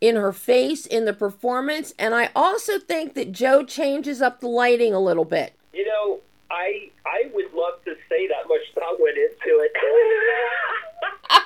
[0.00, 1.94] in her face, in the performance.
[1.96, 5.54] And I also think that Joe changes up the lighting a little bit.
[5.72, 6.18] You know,
[6.50, 9.72] I I would love to say that much thought went into it.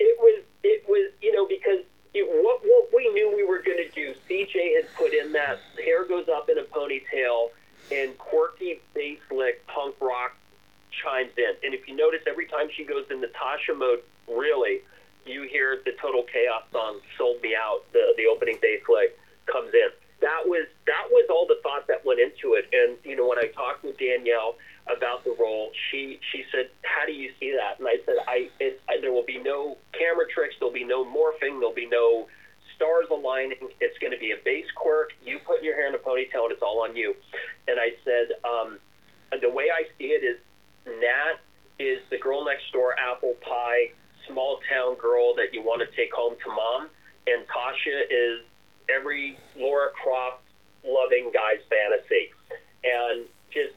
[0.00, 3.78] it, was it was you know because it, what what we knew we were going
[3.78, 4.14] to do.
[4.28, 7.50] CJ had put in that hair goes up in a ponytail
[7.92, 10.34] and quirky bass lick punk rock
[10.90, 11.54] chimes in.
[11.62, 14.80] And if you notice, every time she goes in Natasha mode, really,
[15.26, 19.72] you hear the Total Chaos song "Sold Me Out." The the opening bass lick comes
[19.74, 19.90] in.
[20.20, 22.66] That was that was all the thought that went into it.
[22.72, 24.56] And you know, when I talked with Danielle
[24.86, 28.50] about the role, she she said, "How do you see that?" And I said, "I,
[28.60, 30.54] it, I there will be no camera tricks.
[30.58, 31.58] There'll be no morphing.
[31.60, 32.28] There'll be no
[32.76, 33.58] stars aligning.
[33.80, 35.10] It's going to be a bass quirk.
[35.24, 37.14] You put your hair in a ponytail, and it's all on you."
[37.68, 38.78] And I said, um,
[39.40, 40.38] "The way I see it is,
[40.86, 41.38] Nat
[41.78, 43.92] is the girl next door, apple pie,
[44.26, 46.88] small town girl that you want to take home to mom,
[47.26, 48.44] and Tasha is
[48.88, 50.42] every Lara Croft
[50.84, 52.32] loving guy's fantasy.
[52.84, 53.74] And just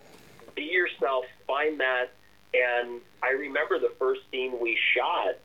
[0.56, 2.12] be yourself, find that.
[2.54, 5.36] And I remember the first scene we shot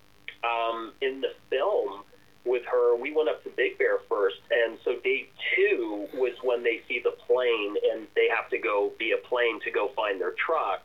[0.44, 2.04] um, in the film
[2.44, 2.96] with her.
[2.96, 7.00] We went up to Big Bear first, and so day two was when they see
[7.02, 10.82] the plane and they have to go be a plane to go find their truck.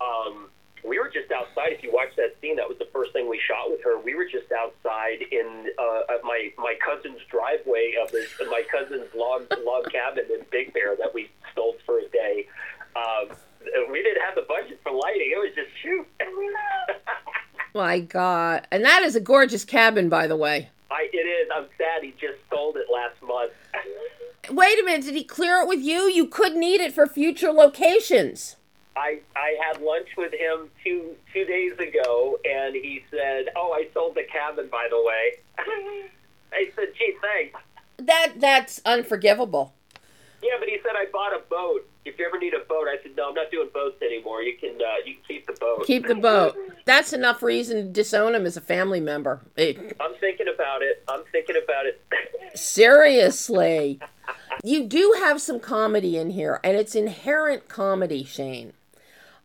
[0.00, 0.48] Um,
[0.84, 1.72] we were just outside.
[1.72, 3.98] If you watch that scene, that was the first thing we shot with her.
[3.98, 9.08] We were just outside in uh, at my my cousin's driveway of the my cousin's
[9.14, 12.46] log log cabin in Big Bear that we stole for a day.
[12.96, 13.36] Um,
[13.90, 15.32] we didn't have the budget for lighting.
[15.32, 16.06] It was just shoot.
[17.74, 18.66] My God.
[18.70, 20.70] And that is a gorgeous cabin, by the way.
[20.90, 21.48] I, it is.
[21.54, 23.52] I'm sad he just sold it last month.
[24.50, 25.04] Wait a minute.
[25.04, 26.10] Did he clear it with you?
[26.10, 28.56] You could need it for future locations.
[28.96, 33.88] I I had lunch with him two two days ago, and he said, "Oh, I
[33.94, 35.32] sold the cabin, by the way."
[36.52, 37.60] I said, "Gee, thanks."
[37.98, 39.74] That That's unforgivable.
[40.42, 41.86] Yeah, but he said I bought a boat.
[42.06, 44.42] If you ever need a boat, I said, "No, I'm not doing boats anymore.
[44.42, 46.56] You can uh, you can keep the boat." Keep the boat.
[46.86, 49.42] That's enough reason to disown him as a family member.
[49.58, 51.04] Eh, I'm thinking about it.
[51.08, 52.02] I'm thinking about it.
[52.58, 54.00] Seriously.
[54.64, 58.72] You do have some comedy in here, and it's inherent comedy, Shane.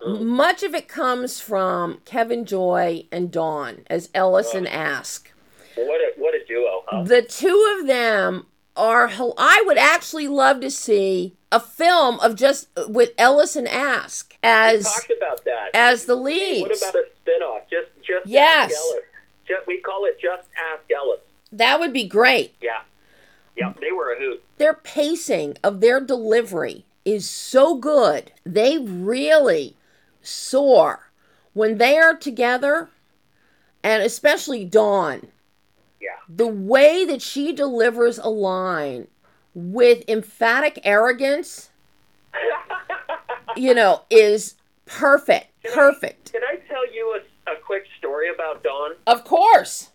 [0.06, 5.32] Much of it comes from Kevin Joy and Dawn as Ellis and Ask.
[5.76, 6.84] what a what a duo!
[6.88, 7.04] Huh?
[7.04, 9.10] The two of them are.
[9.38, 14.84] I would actually love to see a film of just with Ellis and Ask as
[14.84, 15.70] Talked about that.
[15.74, 16.62] as the leads.
[16.70, 17.62] What about a spinoff?
[17.70, 18.72] Just just Yes.
[18.72, 19.04] Ask Ellis.
[19.48, 21.22] Just, we call it just Ask Ellis.
[21.52, 22.56] that would be great.
[22.62, 22.82] Yeah,
[23.56, 23.74] yeah.
[23.80, 24.44] They were a hoot.
[24.58, 28.32] their pacing of their delivery is so good.
[28.46, 29.76] They really
[30.26, 31.12] soar
[31.54, 32.90] when they are together,
[33.84, 35.28] and especially Dawn,
[36.02, 36.10] Yeah.
[36.28, 39.08] the way that she delivers a line
[39.54, 41.70] with emphatic arrogance,
[43.56, 44.56] you know, is
[44.86, 45.48] perfect.
[45.74, 46.32] Perfect.
[46.34, 47.18] Can I tell you
[47.48, 48.92] a, a quick story about Dawn?
[49.08, 49.92] Of course.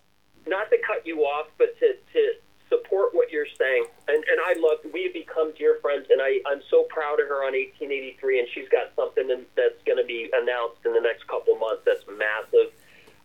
[0.47, 2.33] Not to cut you off, but to, to
[2.69, 3.85] support what you're saying.
[4.11, 7.29] And, and I love, we have become dear friends, and I, I'm so proud of
[7.31, 11.01] her on 1883, and she's got something in, that's going to be announced in the
[11.01, 12.75] next couple months that's massive.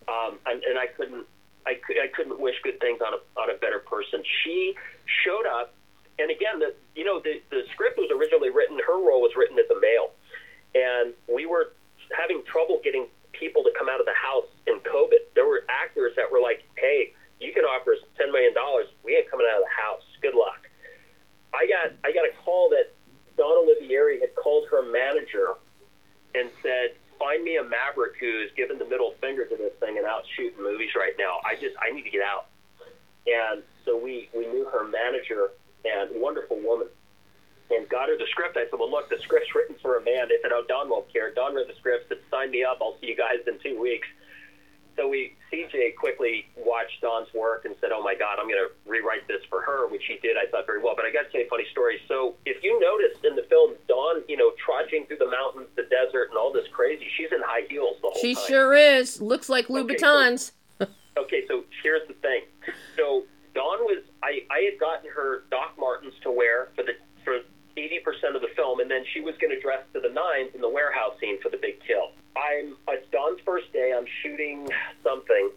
[0.06, 1.26] Um, and, and I couldn't,
[1.66, 4.22] I, could, I couldn't wish good things on a, on a better person.
[4.46, 4.78] She
[5.26, 5.74] showed up,
[6.22, 9.58] and again, the, you know, the, the script was originally written, her role was written
[9.58, 10.14] at the Mail,
[10.78, 11.74] and we were
[12.14, 15.34] having trouble getting people to come out of the house in COVID.
[15.34, 18.88] There were actors that were like, "Hey, you can offer us ten million dollars.
[19.04, 20.04] We ain't coming out of the house.
[20.22, 20.65] Good luck."
[21.54, 22.94] I got I got a call that
[23.38, 25.56] Dawn Olivieri had called her manager
[26.34, 30.06] and said, "Find me a maverick who's giving the middle finger to this thing and
[30.06, 31.40] out shooting movies right now.
[31.46, 32.48] I just I need to get out."
[33.28, 35.52] And so we we knew her manager
[35.84, 36.88] and wonderful woman
[37.72, 38.58] and got her the script.
[38.58, 41.12] I said, "Well, look, the script's written for a man." They said, "Oh, Dawn won't
[41.12, 42.80] care." Dawn read the script, said, "Sign me up.
[42.82, 44.08] I'll see you guys in two weeks."
[44.96, 48.72] So we, CJ, quickly watched Dawn's work and said, "Oh my God, I'm going to
[48.90, 50.38] rewrite this for her," which he did.
[50.38, 50.94] I thought very well.
[50.96, 52.00] But I got to tell you a funny story.
[52.08, 55.84] So if you noticed in the film, Dawn, you know, trudging through the mountains, the
[55.84, 58.44] desert, and all this crazy, she's in high heels the whole She time.
[58.48, 59.22] She sure is.
[59.22, 60.52] Looks like Okay, Louboutins.
[61.18, 62.42] Okay, so here's the thing.
[62.98, 63.24] So
[63.54, 66.92] Dawn was I, I had gotten her Doc Martens to wear for the
[67.24, 67.40] for
[67.78, 70.56] eighty percent of the film, and then she was going to dress to the nines
[70.56, 72.12] in the warehouse scene for the big kill.
[72.36, 73.94] I'm it's Dawn's first day.
[73.96, 74.70] I'm shooting
[75.04, 75.52] something,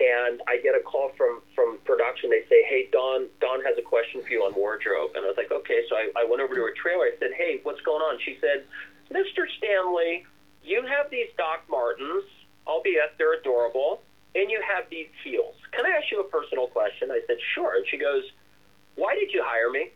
[0.00, 2.30] and I get a call from from production.
[2.30, 5.36] They say, "Hey, Dawn, Dawn has a question for you on wardrobe." And I was
[5.36, 7.04] like, "Okay." So I, I went over to her trailer.
[7.06, 8.64] I said, "Hey, what's going on?" She said,
[9.10, 9.44] "Mr.
[9.58, 10.24] Stanley,
[10.64, 12.24] you have these Doc Martens,
[12.66, 14.02] albeit they're adorable,
[14.34, 15.54] and you have these heels.
[15.72, 18.24] Can I ask you a personal question?" I said, "Sure." And she goes,
[18.96, 19.90] "Why did you hire me?"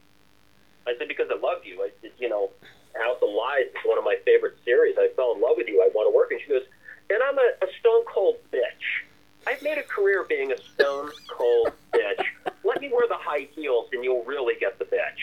[0.86, 1.82] I said, "Because I love you.
[1.82, 2.50] I, said, you know,
[2.94, 4.96] House of Lies is one of my favorite series.
[4.98, 5.82] I fell in love with you.
[5.82, 6.62] I want to work." And she goes,
[7.10, 9.04] "And I'm a, a stone cold bitch.
[9.46, 12.24] I've made a career being a stone cold bitch.
[12.64, 15.22] Let me wear the high heels, and you'll really get the bitch."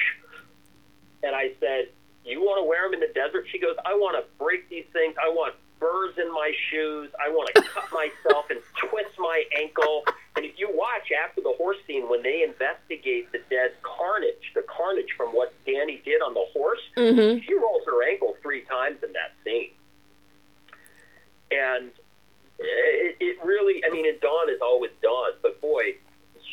[1.24, 1.89] And I said,
[2.26, 4.86] "You want to wear them in the desert?" She goes, "I want to break these
[4.91, 5.16] things.
[5.22, 7.09] I want burrs in my shoes.
[7.19, 10.05] I want to cut myself and twist my ankle."
[10.36, 14.63] And if you watch after the horse scene, when they investigate the dead carnage, the
[14.63, 17.41] carnage from what Danny did on the horse, Mm-hmm.
[17.45, 19.71] she rolls her ankle three times in that scene.
[21.51, 21.91] And
[22.57, 25.95] it, it really, I mean, and Dawn is always Dawn, but boy,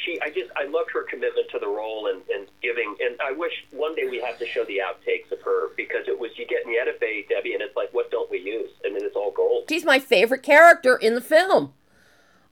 [0.04, 3.32] she, I just, I loved her commitment to the role and, and giving, and I
[3.32, 6.46] wish one day we have to show the outtakes of her because it was, you
[6.46, 8.70] get in the edit bay, Debbie, and it's like, what don't we use?
[8.84, 9.64] I mean, it's all gold.
[9.68, 11.72] She's my favorite character in the film.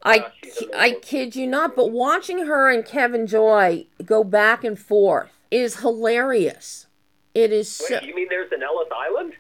[0.03, 0.81] I, Yeah, she's ki- amazing.
[0.97, 5.81] I kid you not, but watching her and Kevin Joy go back and forth is
[5.81, 6.87] hilarious.
[7.35, 7.95] It is so.
[7.95, 9.33] Wait, you mean there's an Ellis Island?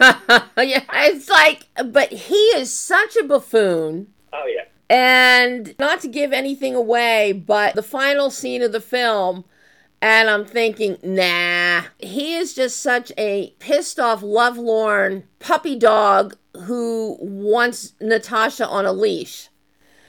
[0.68, 4.08] yeah, it's like, but he is such a buffoon.
[4.32, 4.64] oh, yeah.
[4.90, 9.44] And not to give anything away, but the final scene of the film,
[10.02, 17.16] and I'm thinking, nah, he is just such a pissed off, lovelorn puppy dog who
[17.20, 19.48] wants Natasha on a leash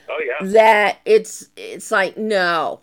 [0.10, 0.48] Oh, yeah.
[0.48, 2.82] that it's it's like no.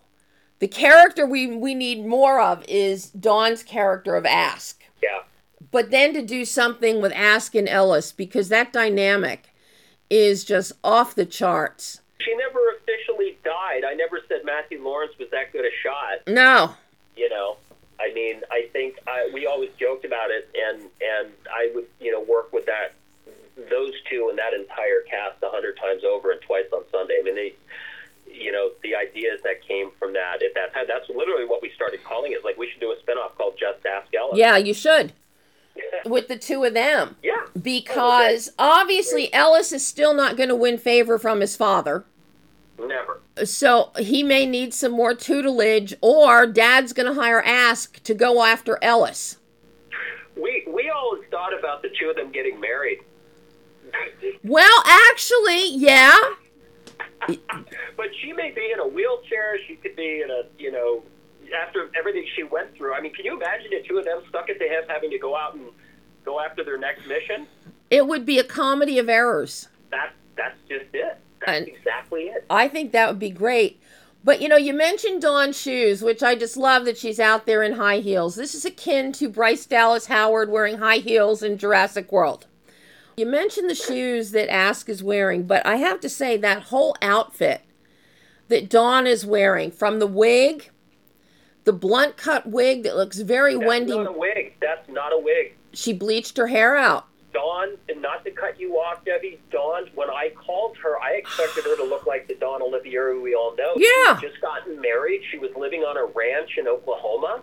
[0.59, 4.83] The character we we need more of is Dawn's character of Ask.
[5.03, 5.19] Yeah.
[5.71, 9.48] But then to do something with Ask and Ellis because that dynamic
[10.09, 12.01] is just off the charts.
[12.19, 13.83] She never officially died.
[13.85, 16.27] I never said Matthew Lawrence was that good a shot.
[16.27, 16.75] No.
[17.15, 17.57] you know
[17.99, 22.11] i mean i think I, we always joked about it and and i would you
[22.13, 22.93] know work with that
[23.69, 27.23] those two and that entire cast a hundred times over and twice on sunday i
[27.23, 27.53] mean they
[28.31, 31.69] you know the ideas that came from that at that time that's literally what we
[31.75, 34.73] started calling it like we should do a spinoff called just ask ellis Yeah, you
[34.73, 35.11] should.
[36.05, 37.15] With the two of them.
[37.23, 42.05] yeah Because obviously Ellis is still not going to win favor from his father.
[42.79, 48.13] never So he may need some more tutelage, or dad's going to hire Ask to
[48.13, 49.37] go after Ellis.
[50.35, 52.99] we we always thought about the two of them getting married
[54.43, 56.15] Well, actually, yeah.
[57.27, 59.57] but she may be in a wheelchair.
[59.67, 61.03] She could be in a, you know,
[61.53, 62.93] after everything she went through.
[62.93, 65.17] I mean, can you imagine the two of them stuck at the hip having to
[65.19, 65.65] go out and
[66.25, 67.47] go after their next mission?
[67.89, 69.67] It would be a comedy of errors.
[69.91, 71.17] That that's just it.
[71.39, 72.45] That's And- exactly it.
[72.49, 73.81] I think that would be great.
[74.23, 77.63] But you know, you mentioned Dawn Shoes, which I just love that she's out there
[77.63, 78.35] in high heels.
[78.35, 82.45] This is akin to Bryce Dallas Howard wearing high heels in Jurassic World.
[83.15, 86.95] You mentioned the shoes that Ask is wearing, but I have to say that whole
[87.01, 87.61] outfit
[88.49, 90.69] that Dawn is wearing, from the wig,
[91.65, 93.97] the blunt cut wig that looks very That's Wendy.
[93.97, 94.53] not a wig.
[94.61, 95.53] That's not a wig.
[95.73, 97.05] She bleached her hair out.
[97.31, 101.63] Dawn, and not to cut you off, Debbie, Dawn, when I called her, I expected
[101.65, 103.73] her to look like the Dawn Olivieri who we all know.
[103.75, 104.19] Yeah.
[104.19, 105.21] She just gotten married.
[105.31, 107.41] She was living on a ranch in Oklahoma.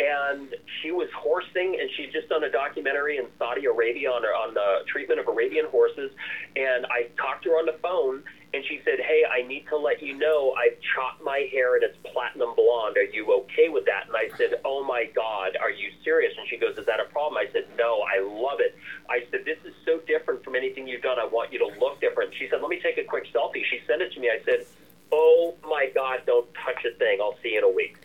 [0.00, 4.30] And she was horsing, and she'd just done a documentary in Saudi Arabia on, her,
[4.30, 6.10] on the treatment of Arabian horses.
[6.56, 9.76] And I talked to her on the phone, and she said, Hey, I need to
[9.76, 12.96] let you know I've chopped my hair and it's platinum blonde.
[12.96, 14.08] Are you okay with that?
[14.08, 16.34] And I said, Oh my God, are you serious?
[16.36, 17.38] And she goes, Is that a problem?
[17.38, 18.76] I said, No, I love it.
[19.08, 21.18] I said, This is so different from anything you've done.
[21.18, 22.34] I want you to look different.
[22.38, 23.62] She said, Let me take a quick selfie.
[23.70, 24.30] She sent it to me.
[24.30, 24.66] I said,
[25.12, 27.18] Oh my God, don't touch a thing.
[27.20, 27.98] I'll see you in a week.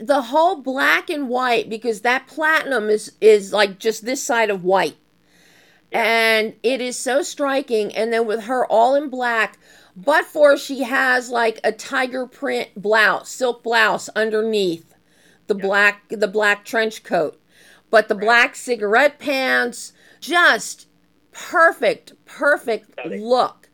[0.00, 4.62] The whole black and white, because that platinum is is like just this side of
[4.62, 4.96] white.
[5.90, 7.94] And it is so striking.
[7.96, 9.58] And then with her all in black,
[10.04, 14.94] but for she has like a tiger print blouse, silk blouse underneath
[15.48, 17.40] the black the black trench coat.
[17.90, 20.86] But the black cigarette pants, just
[21.32, 23.20] perfect, perfect it.
[23.20, 23.68] look.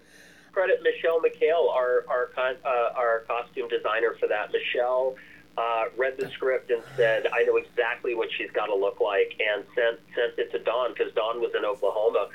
[0.52, 4.50] credit Michelle McHale, our our con, uh, our costume designer for that.
[4.50, 5.16] Michelle
[5.58, 9.34] uh, read the script and said, "I know exactly what she's got to look like,"
[9.40, 12.28] and sent sent it to Dawn because Dawn was in Oklahoma.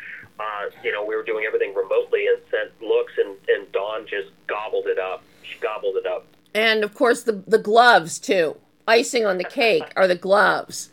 [0.78, 4.30] Uh, you know, we were doing everything remotely and sent looks, and and Dawn just
[4.48, 5.24] gobbled it up.
[5.44, 6.26] She gobbled it up.
[6.54, 8.58] And of course the the gloves too.
[8.88, 10.90] Icing on the cake are the gloves.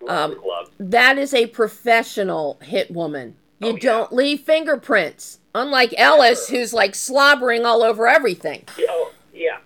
[0.00, 0.70] Love the gloves.
[0.78, 3.36] That is a professional hit woman.
[3.58, 5.38] You Oh, don't leave fingerprints.
[5.54, 8.64] Unlike Ellis, who's like slobbering all over everything.
[8.88, 9.58] Oh, yeah,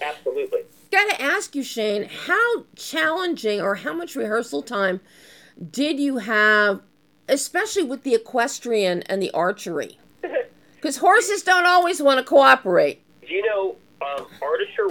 [0.00, 0.60] absolutely.
[0.92, 5.00] Gotta ask you, Shane, how challenging or how much rehearsal time
[5.70, 6.80] did you have,
[7.28, 9.98] especially with the equestrian and the archery?
[10.76, 13.02] Because horses don't always want to cooperate.
[13.26, 14.86] You know, um, Artisher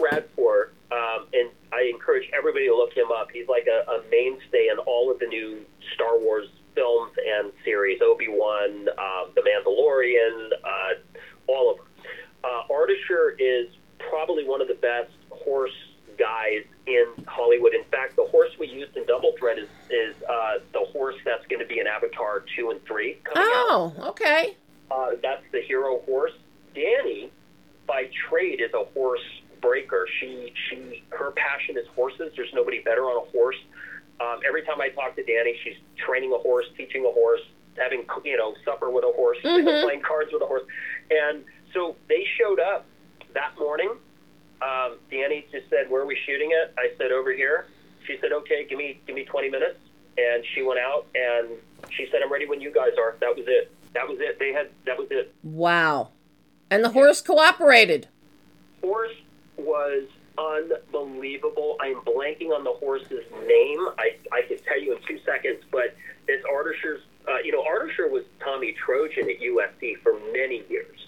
[0.91, 3.29] um, and I encourage everybody to look him up.
[3.31, 5.61] He's like a, a mainstay in all of the new
[5.93, 10.99] Star Wars films and series Obi Wan, uh, The Mandalorian, uh,
[11.47, 11.85] all of them.
[12.43, 13.67] Uh, Artisher is
[14.09, 15.71] probably one of the best horse
[16.17, 17.73] guys in Hollywood.
[17.73, 21.45] In fact, the horse we used in Double Threat is, is uh, the horse that's
[21.47, 24.55] going to be in Avatar 2 and 3 coming out Oh, okay.
[24.91, 26.31] uh, that's the hero horse.
[26.73, 27.31] Danny,
[27.87, 29.21] by trade, is a horse
[29.61, 30.07] breaker.
[30.19, 32.31] She she her passion is horses.
[32.35, 33.55] There's nobody better on a horse.
[34.21, 37.41] Um, every time I talk to Danny, she's training a horse, teaching a horse,
[37.77, 39.83] having you know supper with a horse, Mhm.
[39.83, 40.63] playing cards with a horse,
[41.09, 41.43] and
[41.73, 42.85] so they showed up
[43.33, 43.91] that morning.
[44.61, 47.67] Um, Danny just said, "Where are we shooting it?" I said, "Over here."
[48.07, 49.79] She said, "Okay, give me give me 20 minutes."
[50.17, 51.49] And she went out and
[51.91, 53.71] she said, "I'm ready when you guys are." That was it.
[53.93, 54.39] That was it.
[54.39, 55.33] They had that was it.
[55.43, 56.09] Wow.
[56.69, 58.07] And the horse cooperated.
[58.81, 59.15] horse
[59.57, 60.03] was
[60.37, 61.77] unbelievable.
[61.79, 63.79] I'm blanking on the horse's name.
[63.97, 65.95] I, I can tell you in two seconds, but
[66.27, 67.01] it's Artisher's.
[67.27, 70.99] Uh, you know, Artisher was Tommy Trojan at USC for many years,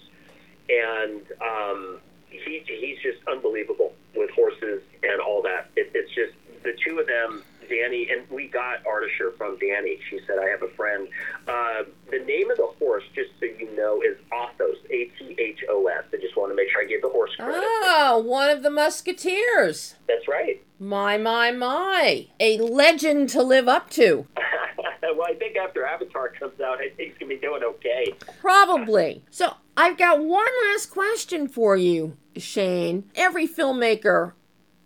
[0.68, 5.70] and um, he he's just unbelievable with horses and all that.
[5.76, 6.32] It, it's just
[6.64, 7.42] the two of them.
[7.68, 9.98] Danny and we got Artisher from Danny.
[10.08, 11.06] She said, "I have a friend."
[11.46, 14.76] Uh, the name of the horse, just so you know, is Athos.
[14.90, 16.04] A T H O S.
[16.12, 17.60] I just want to make sure I give the horse credit.
[17.62, 19.96] Oh, one of the musketeers.
[20.06, 20.64] That's right.
[20.78, 22.26] My, my, my.
[22.40, 24.26] A legend to live up to.
[25.02, 28.14] well, I think after Avatar comes out, I think he's gonna be doing okay.
[28.40, 29.22] Probably.
[29.30, 33.10] So I've got one last question for you, Shane.
[33.14, 34.32] Every filmmaker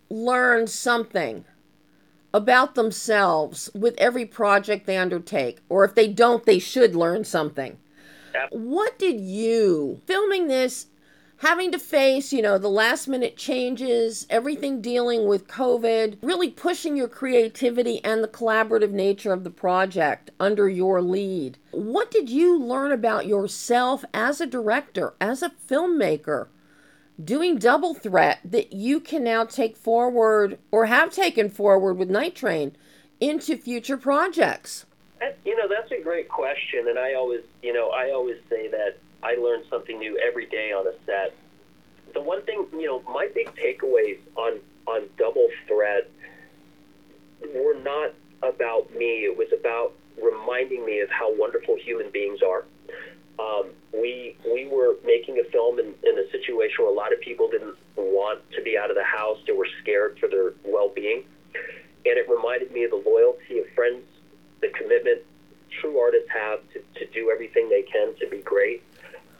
[0.09, 1.45] learns something
[2.33, 5.61] about themselves with every project they undertake.
[5.69, 7.77] Or if they don't, they should learn something.
[8.49, 10.87] What did you, filming this,
[11.43, 16.95] having to face, you know, the last minute changes, everything dealing with COVID, really pushing
[16.95, 21.57] your creativity and the collaborative nature of the project under your lead.
[21.71, 26.47] What did you learn about yourself as a director, as a filmmaker,
[27.21, 32.35] doing double threat that you can now take forward or have taken forward with Night
[32.35, 32.73] Train
[33.19, 34.85] into future projects?
[35.21, 38.69] Uh, you know, that's a great question, and I always, you know, I always say
[38.69, 41.33] that I learn something new every day on a set.
[42.13, 46.09] The one thing, you know, my big takeaways on on Double Threat
[47.55, 49.23] were not about me.
[49.25, 52.65] It was about reminding me of how wonderful human beings are.
[53.39, 57.21] Um, we we were making a film in, in a situation where a lot of
[57.21, 59.39] people didn't want to be out of the house.
[59.47, 63.65] They were scared for their well being, and it reminded me of the loyalty of
[63.73, 64.03] friends,
[64.61, 65.21] the commitment
[65.81, 68.13] true artists have to, to do everything they can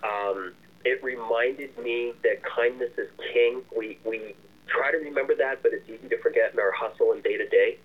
[0.03, 0.53] Um,
[0.85, 3.61] it reminded me that kindness is king.
[3.75, 4.35] We we
[4.67, 7.47] try to remember that, but it's easy to forget in our hustle and day to
[7.47, 7.77] day.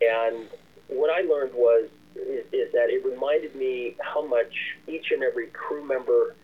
[0.00, 0.48] And
[0.88, 4.52] what I learned was is, is that it reminded me how much
[4.88, 6.34] each and every crew member,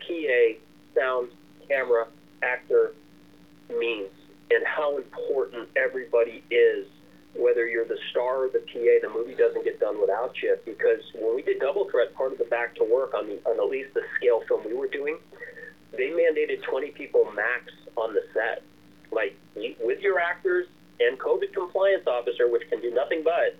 [0.00, 0.58] PA,
[0.94, 1.30] sound,
[1.68, 2.06] camera,
[2.42, 2.92] actor
[3.70, 4.10] means,
[4.50, 6.86] and how important everybody is.
[7.34, 10.56] Whether you're the star or the PA, the movie doesn't get done without you.
[10.64, 13.58] Because when we did Double Threat, part of the back to work on the on
[13.58, 15.16] at least the scale film we were doing,
[15.92, 18.62] they mandated 20 people max on the set.
[19.12, 20.66] Like you, with your actors
[21.00, 23.56] and COVID compliance officer, which can do nothing but,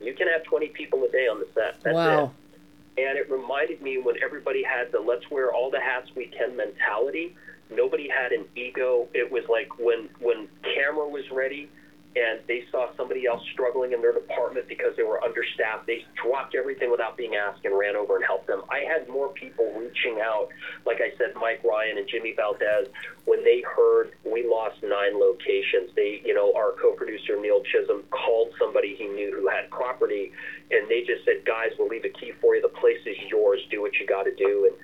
[0.00, 1.80] you can have 20 people a day on the set.
[1.82, 2.24] That's wow.
[2.24, 3.06] it.
[3.06, 6.56] And it reminded me when everybody had the let's wear all the hats we can
[6.56, 7.36] mentality.
[7.70, 9.08] Nobody had an ego.
[9.14, 11.70] It was like when when camera was ready
[12.16, 16.56] and they saw somebody else struggling in their department because they were understaffed, they dropped
[16.56, 18.62] everything without being asked and ran over and helped them.
[18.68, 20.48] I had more people reaching out,
[20.84, 22.88] like I said, Mike Ryan and Jimmy Valdez,
[23.26, 25.94] when they heard we lost nine locations.
[25.94, 30.32] They, you know, our co-producer Neil Chisholm called somebody he knew who had property,
[30.72, 32.62] and they just said, "Guys, we'll leave a key for you.
[32.62, 33.60] The place is yours.
[33.70, 34.74] Do what you got to do." And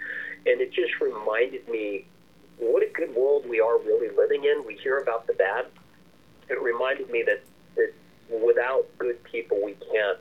[0.47, 2.07] and it just reminded me
[2.59, 4.65] what a good world we are really living in.
[4.65, 5.67] We hear about the bad
[6.49, 7.43] it reminded me that,
[7.77, 7.93] that
[8.45, 10.19] without good people, we can't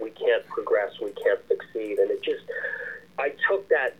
[0.00, 2.42] we can't progress, we can't succeed, and it just
[3.18, 3.96] I took that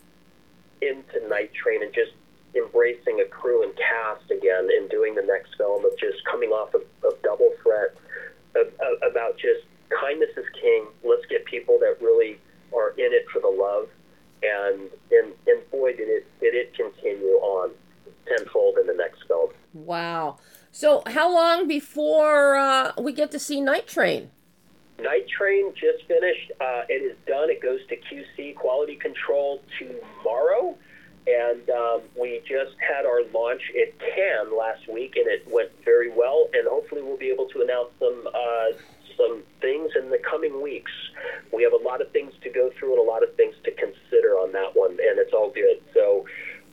[0.80, 2.12] into Night Train and just
[2.56, 6.74] embracing a crew and cast again and doing the next film of just coming off
[6.74, 7.94] of, of Double Threat
[8.56, 9.64] of, of, about just
[10.00, 10.86] kindness is king.
[11.04, 12.38] Let's get people that really
[12.74, 13.88] are in it for the love,
[14.42, 17.70] and and and boy did it did it continue on
[18.26, 19.50] tenfold in the next film.
[19.74, 20.38] Wow.
[20.72, 24.30] So, how long before uh, we get to see Night Train?
[25.00, 26.52] Night Train just finished.
[26.60, 27.50] Uh, it is done.
[27.50, 30.76] It goes to QC quality control tomorrow,
[31.26, 36.10] and um, we just had our launch at Cannes last week, and it went very
[36.10, 36.48] well.
[36.54, 38.76] And hopefully, we'll be able to announce some uh,
[39.16, 40.92] some things in the coming weeks.
[41.52, 43.72] We have a lot of things to go through and a lot of things to
[43.72, 45.82] consider on that one, and it's all good.
[45.92, 46.26] So.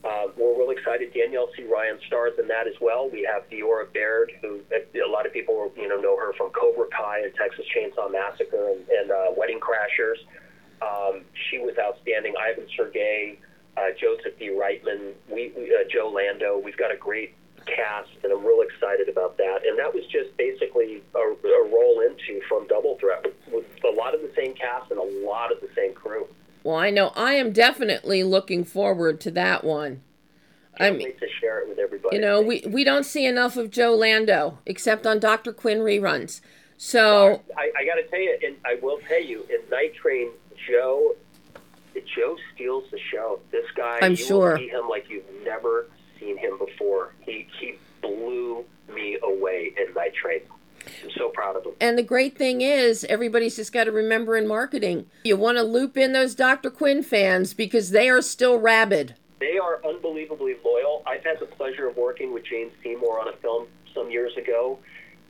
[0.08, 1.12] Uh, we're real excited.
[1.12, 1.64] Danielle C.
[1.64, 3.10] Ryan stars in that as well.
[3.10, 6.86] We have Diora Baird, who a lot of people you know know her from Cobra
[6.96, 10.16] Kai and Texas Chainsaw Massacre and, and uh, Wedding Crashers.
[10.80, 12.34] Um, she was outstanding.
[12.40, 13.38] Ivan Sergei,
[13.76, 14.48] uh, Joseph D.
[14.48, 16.56] Reitman, we, we uh, Joe Lando.
[16.56, 17.34] We've got a great
[17.66, 19.66] cast, and I'm real excited about that.
[19.66, 23.94] And that was just basically a, a roll into from Double Threat with, with a
[23.94, 26.26] lot of the same cast and a lot of the same crew.
[26.62, 30.02] Well, I know I am definitely looking forward to that one.
[30.80, 32.16] I mean, to share it with everybody.
[32.16, 35.52] You know, we, we don't see enough of Joe Lando except on Dr.
[35.52, 36.40] Quinn reruns.
[36.76, 40.30] So I, I got to tell you, and I will tell you, in Night Train,
[40.68, 41.16] Joe,
[42.14, 43.40] Joe steals the show.
[43.50, 44.50] This guy, I'm you sure.
[44.52, 45.88] will see him like you've never
[46.20, 47.14] seen him before.
[47.20, 50.40] He he blew me away in Night Train.
[51.04, 51.74] I'm so proud of them.
[51.80, 55.62] And the great thing is, everybody's just got to remember in marketing, you want to
[55.62, 56.70] loop in those Dr.
[56.70, 59.14] Quinn fans because they are still rabid.
[59.40, 61.02] They are unbelievably loyal.
[61.06, 64.78] I've had the pleasure of working with Jane Seymour on a film some years ago,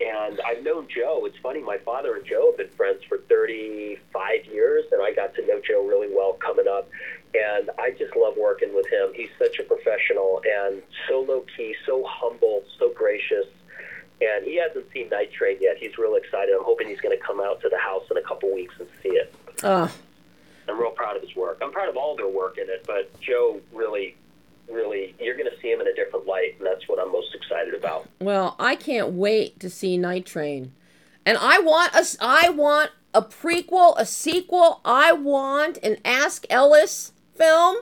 [0.01, 1.27] and I've known Joe.
[1.27, 5.35] It's funny, my father and Joe have been friends for 35 years, and I got
[5.35, 6.89] to know Joe really well coming up.
[7.35, 9.13] And I just love working with him.
[9.15, 13.45] He's such a professional and so low key, so humble, so gracious
[14.21, 15.77] and he hasn't seen Night Train yet.
[15.79, 16.55] He's real excited.
[16.55, 18.89] I'm hoping he's going to come out to the house in a couple weeks and
[19.03, 19.35] see it.
[19.62, 19.93] Oh.
[20.69, 21.59] I'm real proud of his work.
[21.62, 24.16] I'm proud of all their work in it, but Joe really,
[24.71, 27.35] really, you're going to see him in a different light, and that's what I'm most
[27.35, 28.09] excited about.
[28.21, 30.73] Well, I can't wait to see Night Train,
[31.25, 34.81] and I want a, I want a prequel, a sequel.
[34.85, 37.79] I want an Ask Ellis film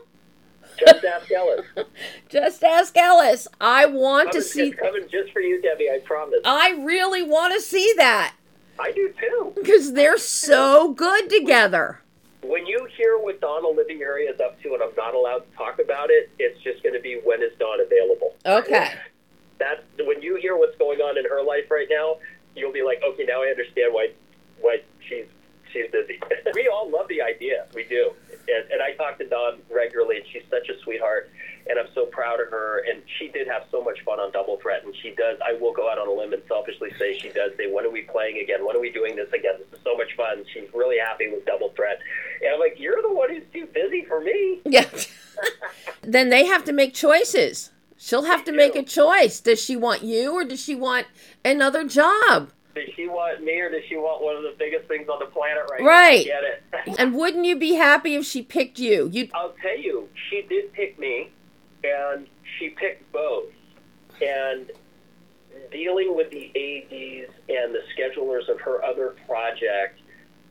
[0.79, 1.67] just ask Ellis.
[2.29, 3.49] just ask Ellis.
[3.61, 4.71] I want coming, to see.
[4.73, 5.91] coming just for you, Debbie.
[5.91, 6.41] I promise.
[6.45, 8.35] I really want to see that.
[8.79, 9.53] I do too.
[9.55, 12.01] Because they're so good together.
[12.43, 15.79] When you hear what Dawn Olivieri is up to, and I'm not allowed to talk
[15.79, 18.35] about it, it's just going to be when is Dawn available.
[18.45, 18.93] Okay.
[19.59, 22.17] That's when you hear what's going on in her life right now.
[22.55, 24.11] You'll be like, okay, now I understand why
[24.61, 25.27] why she's
[25.73, 26.21] she's busy.
[26.55, 27.67] we all love the idea.
[27.75, 28.13] We do
[28.49, 31.31] and, and I talk to Dawn regularly, and she's such a sweetheart,
[31.69, 32.85] and I'm so proud of her.
[32.89, 35.39] And she did have so much fun on Double Threat, and she does.
[35.45, 37.91] I will go out on a limb and selfishly say she does say, "When are
[37.91, 38.65] we playing again?
[38.65, 39.55] When are we doing this again?
[39.59, 41.99] This is so much fun." She's really happy with Double Threat,
[42.43, 44.87] and I'm like, "You're the one who's too busy for me." Yeah.
[46.03, 47.71] then they have to make choices.
[47.99, 49.41] She'll have to make a choice.
[49.41, 51.07] Does she want you or does she want
[51.45, 52.53] another job?
[52.77, 55.25] Does she want me or does she want one of the biggest things on the
[55.27, 56.27] planet right, Right.
[56.27, 56.41] now?
[56.41, 56.63] Get it.
[57.01, 59.09] And wouldn't you be happy if she picked you?
[59.11, 61.31] You I'll tell you, she did pick me,
[61.83, 62.27] and
[62.59, 63.47] she picked both.
[64.21, 64.71] And
[65.73, 69.99] dealing with the ADs and the schedulers of her other project,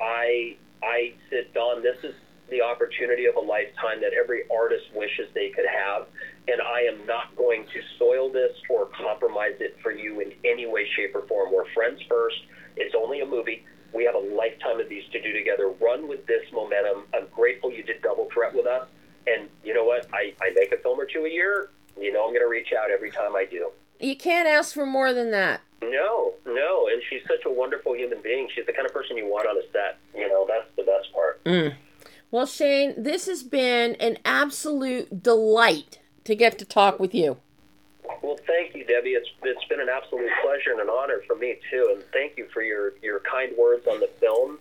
[0.02, 2.16] I I said, Dawn, this is
[2.50, 6.08] the opportunity of a lifetime that every artist wishes they could have,
[6.48, 10.66] and I am not going to soil this or compromise it for you in any
[10.68, 11.52] way, shape, or form.
[11.54, 12.38] We're friends first.
[12.78, 13.66] It's only a movie.
[13.94, 15.70] We have a lifetime of these to do together.
[15.82, 17.04] Run with this momentum.
[17.14, 18.88] I'm grateful you did Double Threat with us.
[19.26, 20.08] And you know what?
[20.14, 21.70] I, I make a film or two a year.
[22.00, 23.72] You know I'm going to reach out every time I do.
[24.00, 25.62] you can't ask for more than that.
[25.82, 26.88] No, no.
[26.92, 28.50] And she's such a wonderful human being.
[28.54, 29.98] She's the kind of person you want on a set.
[30.14, 31.44] You know, that's the best part.
[31.46, 31.74] Mm.
[32.32, 37.38] Well, Shane, this has been an absolute delight to get to talk with you.
[38.22, 39.12] Well, thank you, Debbie.
[39.12, 41.92] It's it's been an absolute pleasure and an honor for me too.
[41.94, 44.58] And thank you for your your kind words on the film,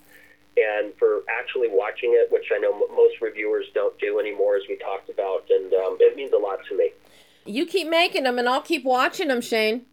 [0.56, 4.62] and for actually watching it, which I know m- most reviewers don't do anymore, as
[4.68, 5.44] we talked about.
[5.50, 6.90] And um, it means a lot to me.
[7.46, 9.86] You keep making them, and I'll keep watching them, Shane.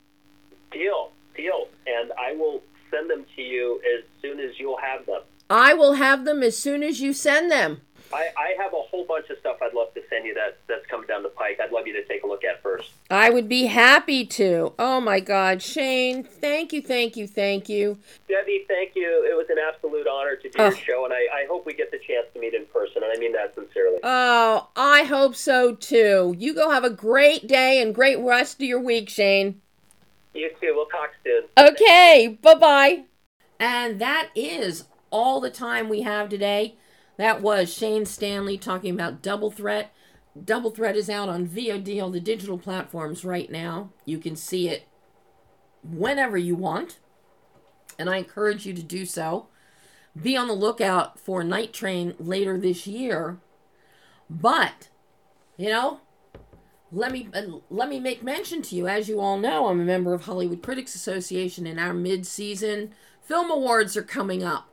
[0.72, 1.68] Deal, deal.
[1.88, 5.22] And I will send them to you as soon as you'll have them.
[5.52, 7.82] I will have them as soon as you send them.
[8.14, 10.86] I, I have a whole bunch of stuff I'd love to send you that that's
[10.88, 11.60] coming down the pike.
[11.62, 12.92] I'd love you to take a look at first.
[13.10, 14.74] I would be happy to.
[14.80, 17.98] Oh my God, Shane, thank you, thank you, thank you.
[18.30, 19.26] Debbie, thank you.
[19.30, 20.64] It was an absolute honor to do Oh.
[20.70, 23.12] your show, and I, I hope we get the chance to meet in person, and
[23.14, 24.00] I mean that sincerely.
[24.04, 26.34] Oh, I hope so too.
[26.38, 29.62] You go have a great day and great rest of your week, Shane.
[30.34, 30.74] You too.
[30.76, 31.44] We'll talk soon.
[31.58, 33.04] Okay, bye bye.
[33.60, 36.76] And that is all the time we have today.
[37.18, 39.94] That was Shane Stanley talking about Double Threat.
[40.44, 43.92] Double Threat is out on VOD on the digital platforms right now.
[44.06, 44.88] You can see it
[45.84, 47.00] whenever you want,
[48.00, 49.48] and I encourage you to do so.
[50.20, 53.38] Be on the lookout for Night Train later this year.
[54.30, 54.90] But,
[55.58, 56.00] you know,
[56.92, 59.84] let me uh, let me make mention to you as you all know i'm a
[59.86, 64.71] member of hollywood critics association and our mid-season film awards are coming up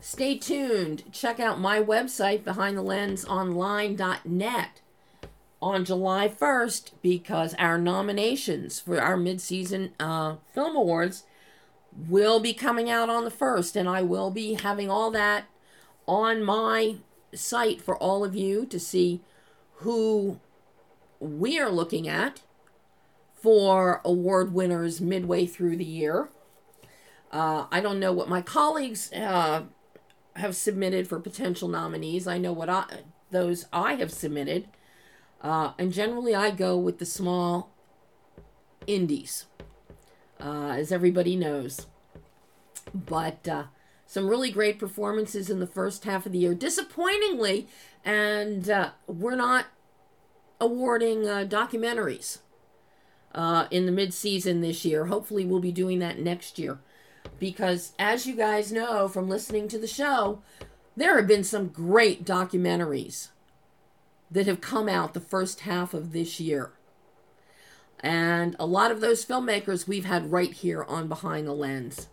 [0.00, 4.80] stay tuned check out my website behindthelensonline.net
[5.62, 11.24] on july 1st because our nominations for our mid-season uh, film awards
[12.08, 15.44] will be coming out on the 1st and i will be having all that
[16.06, 16.96] on my
[17.34, 19.20] site for all of you to see
[19.78, 20.40] who
[21.20, 22.40] we are looking at
[23.34, 26.28] for award winners midway through the year.
[27.30, 29.62] Uh, I don't know what my colleagues uh,
[30.36, 32.26] have submitted for potential nominees.
[32.26, 32.84] I know what I,
[33.30, 34.68] those I have submitted.
[35.40, 37.70] Uh, and generally, I go with the small
[38.86, 39.46] indies,
[40.40, 41.86] uh, as everybody knows.
[42.94, 43.64] But uh,
[44.06, 46.54] some really great performances in the first half of the year.
[46.54, 47.66] Disappointingly,
[48.04, 49.66] and uh, we're not
[50.60, 52.38] awarding uh, documentaries
[53.34, 55.06] uh, in the mid-season this year.
[55.06, 56.78] Hopefully, we'll be doing that next year,
[57.38, 60.42] because as you guys know from listening to the show,
[60.96, 63.28] there have been some great documentaries
[64.30, 66.72] that have come out the first half of this year.
[68.00, 72.08] And a lot of those filmmakers we've had right here on Behind the Lens.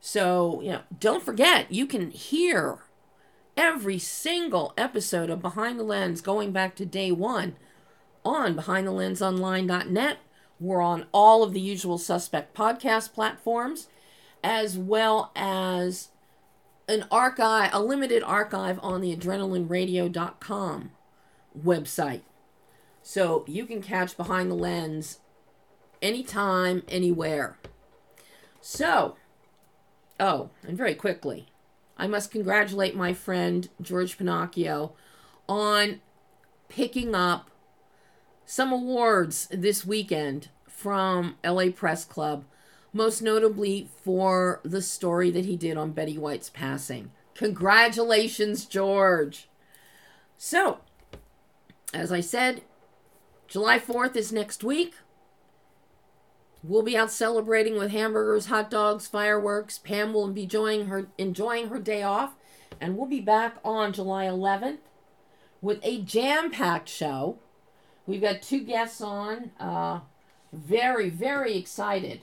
[0.00, 2.78] So, you know, don't forget, you can hear
[3.56, 7.56] every single episode of Behind the Lens going back to day one
[8.24, 10.18] on BehindTheLensOnline.net.
[10.60, 13.88] We're on all of the usual suspect podcast platforms,
[14.42, 16.08] as well as
[16.88, 20.90] an archive, a limited archive on the AdrenalineRadio.com
[21.62, 22.22] website.
[23.02, 25.18] So you can catch Behind the Lens
[26.00, 27.58] anytime, anywhere.
[28.60, 29.16] So,
[30.18, 31.48] oh, and very quickly,
[31.96, 34.92] I must congratulate my friend George Pennacchio
[35.48, 36.00] on
[36.68, 37.50] picking up
[38.44, 42.44] some awards this weekend from LA Press Club,
[42.92, 47.10] most notably for the story that he did on Betty White's passing.
[47.34, 49.48] Congratulations, George!
[50.36, 50.78] So,
[51.92, 52.62] as I said,
[53.46, 54.94] July 4th is next week.
[56.62, 59.78] We'll be out celebrating with hamburgers, hot dogs, fireworks.
[59.78, 62.34] Pam will be enjoying her enjoying her day off,
[62.80, 64.78] and we'll be back on July 11th
[65.60, 67.38] with a jam-packed show.
[68.06, 69.52] We've got two guests on.
[69.60, 70.00] Uh,
[70.52, 72.22] very, very excited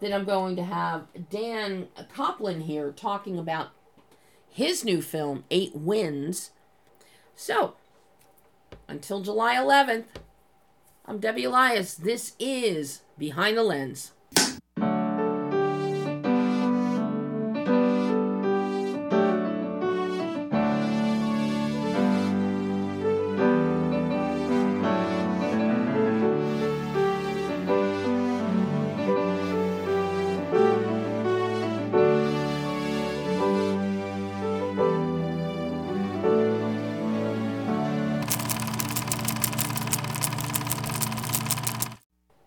[0.00, 3.68] that I'm going to have Dan Copland here talking about
[4.48, 6.50] his new film, Eight Wins.
[7.34, 7.74] So,
[8.88, 10.06] until July 11th,
[11.06, 11.94] I'm Debbie Elias.
[11.94, 14.12] This is Behind the Lens.